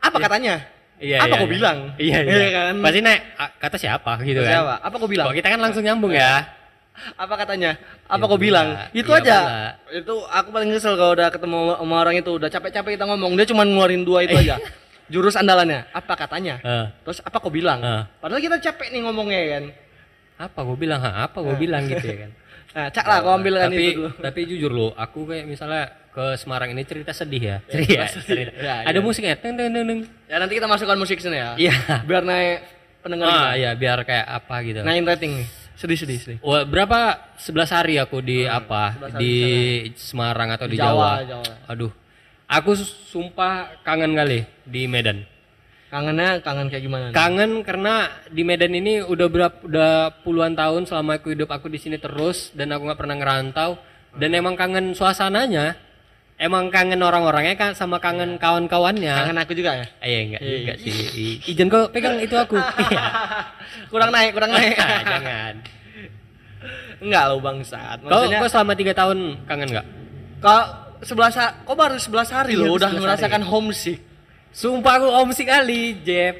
Apa 0.02 0.16
katanya? 0.18 0.54
Iya, 0.98 1.22
apa 1.22 1.30
iya, 1.30 1.38
kau 1.38 1.46
iya. 1.46 1.54
bilang? 1.54 1.78
Iya, 2.02 2.18
iya. 2.18 2.34
Iya 2.34 2.48
kan? 2.50 2.74
Pasti 2.82 2.98
naik 2.98 3.20
"Ah, 3.38 3.50
kata 3.62 3.76
siapa 3.78 4.12
gitu 4.26 4.40
Kata 4.40 4.46
kan. 4.46 4.54
siapa? 4.58 4.74
Apa 4.82 4.94
kau 4.98 5.06
bilang? 5.06 5.26
Kalau 5.30 5.36
kita 5.38 5.48
kan 5.54 5.60
langsung 5.62 5.82
nyambung 5.86 6.12
ya. 6.12 6.32
Apa 7.14 7.34
katanya? 7.36 7.70
Apa 8.06 8.24
Ya 8.24 8.30
kau 8.30 8.38
bilang? 8.42 8.66
Itu 8.90 9.10
iya 9.12 9.20
aja. 9.22 9.38
pula. 9.38 9.66
Itu 10.02 10.14
aku 10.26 10.48
paling 10.50 10.70
kesel 10.74 10.94
kalau 10.98 11.12
udah 11.14 11.28
ketemu 11.30 11.58
sama 11.78 11.94
orang 11.94 12.14
itu 12.18 12.30
udah 12.32 12.50
capek-capek 12.50 12.90
kita 12.98 13.04
ngomong 13.06 13.32
dia 13.38 13.46
cuma 13.46 13.62
ngeluarin 13.62 14.02
dua 14.02 14.26
itu 14.26 14.34
aja. 14.42 14.58
Jurus 15.06 15.36
andalannya. 15.36 15.84
Apa 15.92 16.16
katanya? 16.16 16.56
Eh, 16.60 16.86
Terus 17.04 17.20
apa 17.20 17.36
kau 17.36 17.52
bilang? 17.52 17.80
Eh. 17.80 18.02
Padahal 18.18 18.40
kita 18.40 18.56
capek 18.60 18.88
nih 18.90 19.00
ngomongnya 19.04 19.40
ya 19.40 19.50
kan. 19.54 19.64
apa 20.34 20.58
gue 20.66 20.76
bilang? 20.76 20.98
Ha, 20.98 21.30
apa 21.30 21.38
gue 21.38 21.56
bilang 21.56 21.84
gitu 21.86 22.04
ya 22.04 22.18
kan. 22.26 22.32
Nah, 22.74 22.90
cak 22.90 23.06
lah 23.06 23.22
kau 23.22 23.38
ambil 23.38 23.54
kan 23.54 23.70
tapi 23.70 23.86
itu 23.86 24.02
dulu. 24.02 24.08
tapi 24.18 24.40
jujur 24.50 24.72
loh, 24.74 24.90
aku 24.98 25.30
kayak 25.30 25.46
misalnya 25.46 25.94
ke 26.10 26.34
Semarang 26.34 26.74
ini 26.74 26.82
cerita 26.82 27.14
sedih 27.14 27.38
ya. 27.38 27.56
Cerita, 27.70 28.02
cerita. 28.18 28.50
Ya, 28.58 28.82
Ada 28.82 28.98
iya. 28.98 29.06
musiknya. 29.06 29.38
Teng 29.38 29.54
teng 29.54 29.70
teng. 29.70 30.02
Ya 30.26 30.42
nanti 30.42 30.58
kita 30.58 30.66
masukkan 30.66 30.98
musik 30.98 31.22
sini 31.22 31.38
ya. 31.38 31.54
Iya. 31.54 32.02
Biar 32.02 32.26
naik 32.26 32.66
pendengar 32.98 33.30
Ah, 33.30 33.54
iya 33.54 33.78
biar 33.78 34.02
kayak 34.02 34.26
apa 34.26 34.54
gitu. 34.66 34.82
Naikin 34.82 35.06
rating 35.06 35.32
nih. 35.38 35.46
Sedih 35.78 35.94
sedih 35.94 36.18
sedih. 36.18 36.38
Wah, 36.42 36.66
berapa 36.66 36.98
11 37.38 37.70
hari 37.70 37.94
aku 38.02 38.18
di 38.18 38.42
apa? 38.42 38.98
11 38.98 39.06
hari 39.06 39.22
Di 39.22 39.34
Semarang 39.94 40.50
atau 40.50 40.66
di, 40.66 40.74
Di 40.74 40.82
Jawa. 40.82 41.22
Jawa, 41.22 41.46
Jawa. 41.46 41.54
Aduh. 41.70 41.92
Aku 42.46 42.76
sumpah 42.76 43.80
kangen 43.80 44.12
kali 44.12 44.44
di 44.62 44.84
Medan. 44.84 45.24
Kangennya 45.88 46.42
kangen 46.42 46.68
kayak 46.68 46.82
gimana? 46.82 47.04
nih? 47.08 47.14
Kangen 47.14 47.52
karena 47.62 47.94
di 48.26 48.42
Medan 48.42 48.72
ini 48.72 49.00
udah 49.00 49.26
berapa 49.26 49.58
udah 49.62 49.92
puluhan 50.20 50.52
tahun 50.52 50.84
selama 50.84 51.16
aku 51.16 51.32
hidup 51.32 51.48
aku 51.48 51.70
di 51.70 51.78
sini 51.78 51.96
terus 51.96 52.50
dan 52.52 52.68
aku 52.68 52.84
nggak 52.84 52.98
pernah 52.98 53.14
ngerantau 53.14 53.78
dan 54.12 54.30
emang 54.30 54.54
kangen 54.54 54.92
suasananya. 54.92 55.78
Emang 56.34 56.66
kangen 56.66 56.98
orang-orangnya 56.98 57.54
kan 57.54 57.70
sama 57.72 57.96
kangen 57.96 58.36
kawan-kawannya. 58.36 59.14
Kangen 59.14 59.38
aku 59.38 59.54
juga 59.54 59.78
ya. 59.78 59.86
Eh, 60.02 60.08
iya 60.10 60.20
enggak 60.20 60.40
Iya. 60.42 60.50
juga 60.58 60.74
sih. 60.76 60.92
I- 61.14 61.38
Ijen 61.46 61.68
kok 61.70 61.94
pegang 61.94 62.18
itu 62.18 62.34
aku. 62.34 62.58
Iya. 62.84 63.02
kurang 63.86 64.10
naik, 64.10 64.34
kurang 64.34 64.50
naik. 64.58 64.74
Jangan. 64.74 65.54
Enggak 66.98 67.22
lo 67.24 67.36
bangsat. 67.38 67.98
Kau, 68.02 68.10
Maksudnya 68.10 68.38
kau 68.42 68.50
selama 68.50 68.72
tiga 68.74 68.92
tahun 68.92 69.18
kangen 69.46 69.68
nggak? 69.70 69.86
kau 70.42 70.60
sebelas 71.04 71.34
kau 71.62 71.72
baru 71.72 71.94
11 71.94 72.10
hari 72.30 72.52
Iya, 72.52 72.60
lo 72.60 72.74
udah 72.74 72.90
11 72.90 73.00
merasakan 73.00 73.42
homesick. 73.44 73.98
Sumpah 74.50 74.96
aku 74.96 75.08
homesick 75.08 75.46
kali, 75.46 76.00
Jeb. 76.00 76.36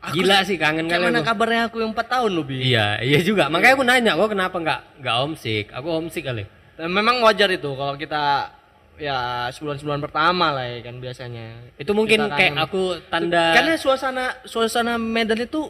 Aku 0.00 0.16
Gila 0.16 0.40
sih 0.42 0.56
kangen 0.56 0.88
kali 0.88 1.04
mana 1.04 1.20
aku. 1.20 1.28
kabarnya 1.28 1.68
aku 1.68 1.76
yang 1.78 1.92
4 1.92 2.08
tahun 2.08 2.30
lo, 2.32 2.42
Bi? 2.42 2.64
Iya, 2.64 2.98
iya 3.00 3.20
juga. 3.20 3.46
Makanya 3.46 3.74
aku 3.74 3.84
nanya, 3.84 4.12
kok 4.14 4.30
kenapa 4.30 4.56
nggak 4.56 4.80
nggak 4.98 5.16
homesick? 5.18 5.64
Aku 5.70 5.88
homesick 5.90 6.24
kali. 6.24 6.44
Dan 6.74 6.88
memang 6.88 7.20
wajar 7.20 7.48
itu 7.48 7.68
kalau 7.70 7.94
kita 7.94 8.48
ya 8.96 9.16
sebulan-sebulan 9.48 10.00
pertama 10.00 10.50
lah 10.50 10.64
ya 10.66 10.80
kan 10.80 10.96
biasanya. 10.96 11.76
Itu 11.76 11.92
mungkin 11.92 12.24
kayak 12.26 12.56
aku 12.58 12.96
tanda 13.06 13.52
Karena 13.52 13.76
suasana 13.76 14.40
suasana 14.44 14.96
Medan 14.96 15.36
itu 15.38 15.68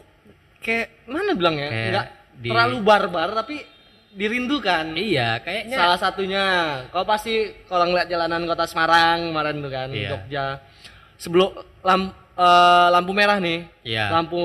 kayak 0.59 1.03
mana 1.05 1.35
bilang 1.35 1.55
ya? 1.55 1.67
Enggak 1.67 2.05
di- 2.33 2.47
terlalu 2.47 2.77
barbar 2.79 3.35
tapi 3.35 3.59
dirindukan. 4.11 4.93
Iya, 4.93 5.39
kayaknya 5.39 5.77
Salah 5.77 5.99
satunya, 5.99 6.45
kau 6.91 7.03
pasti 7.03 7.33
kalau 7.65 7.87
ngeliat 7.87 8.07
jalanan 8.07 8.43
kota 8.43 8.67
Semarang 8.67 9.31
kemarin 9.31 9.55
tuh 9.59 9.71
kan, 9.71 9.87
Iya. 9.89 10.09
Jogja. 10.11 10.45
Sebelum 11.15 11.49
lam- 11.81 12.13
eh, 12.33 12.87
lampu 12.91 13.11
merah 13.11 13.37
nih, 13.37 13.67
Iya. 13.83 14.11
lampu 14.11 14.41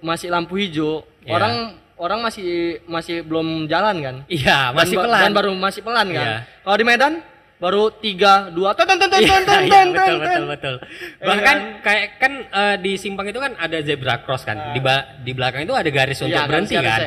masih 0.00 0.28
lampu 0.30 0.56
hijau, 0.56 1.04
Iya. 1.22 1.32
orang 1.36 1.54
orang 2.00 2.20
masih 2.24 2.80
masih 2.88 3.20
belum 3.20 3.68
jalan 3.68 3.96
kan? 4.00 4.16
Iya, 4.24 4.72
masih 4.72 4.96
dan, 4.96 5.04
pelan. 5.04 5.20
Dan 5.28 5.32
baru 5.36 5.50
masih 5.52 5.80
pelan 5.84 6.08
kan? 6.08 6.26
Iya. 6.26 6.36
Kalau 6.64 6.76
di 6.76 6.84
Medan 6.84 7.12
baru 7.60 7.92
tiga 7.94 8.48
dua 8.48 8.72
ton 8.72 8.88
ton 8.88 8.96
ton 8.96 9.06
ton 9.06 9.20
Iya, 9.20 9.28
ton 9.30 9.42
ton 9.44 9.60
iya, 9.60 9.68
ton 9.70 9.86
betul, 9.86 10.00
ton, 10.00 10.16
betul, 10.16 10.32
ton. 10.32 10.48
betul. 10.48 10.74
Iya 10.80 11.26
Bahkan 11.28 11.44
kan? 11.44 11.58
kayak 11.80 12.06
kan 12.16 12.32
eh, 12.42 12.76
di 12.80 12.92
simpang 12.96 13.26
itu 13.26 13.36
kan 13.36 13.52
ada 13.54 13.78
zebra 13.80 14.14
cross 14.18 14.42
kan. 14.42 14.72
Di 14.72 14.80
ba- 14.80 15.20
di 15.20 15.30
belakang 15.30 15.62
itu 15.62 15.76
ada 15.76 15.86
garis 15.86 16.18
untuk 16.18 16.34
Iya, 16.34 16.48
berhenti 16.48 16.74
kan. 16.74 16.84
kan. 16.88 17.00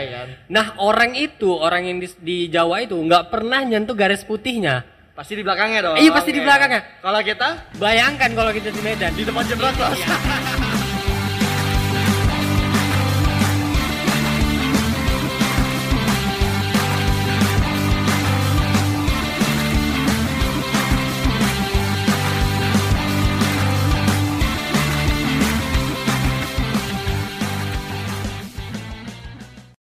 Nah, 0.47 0.65
orang 0.77 1.11
itu, 1.13 1.49
orang 1.49 1.83
yang 1.83 1.97
di, 1.97 2.07
di 2.17 2.37
Jawa 2.47 2.79
itu 2.79 2.93
nggak 2.93 3.27
pernah 3.27 3.59
nyentuh 3.61 3.93
garis 3.93 4.21
putihnya. 4.21 4.85
Pasti 5.11 5.33
di 5.33 5.41
belakangnya 5.41 5.79
dong. 5.83 5.95
Iya, 5.97 6.09
pasti 6.09 6.29
di 6.29 6.37
Oke. 6.37 6.45
belakangnya. 6.45 6.81
Kalau 7.01 7.21
kita 7.21 7.49
Bayangkan 7.77 8.29
kalau 8.31 8.49
kita 8.49 8.69
di 8.69 8.81
Medan. 8.81 9.11
di 9.11 9.21
depan 9.21 9.43
jembatan. 9.43 9.89
Iya. 9.91 10.61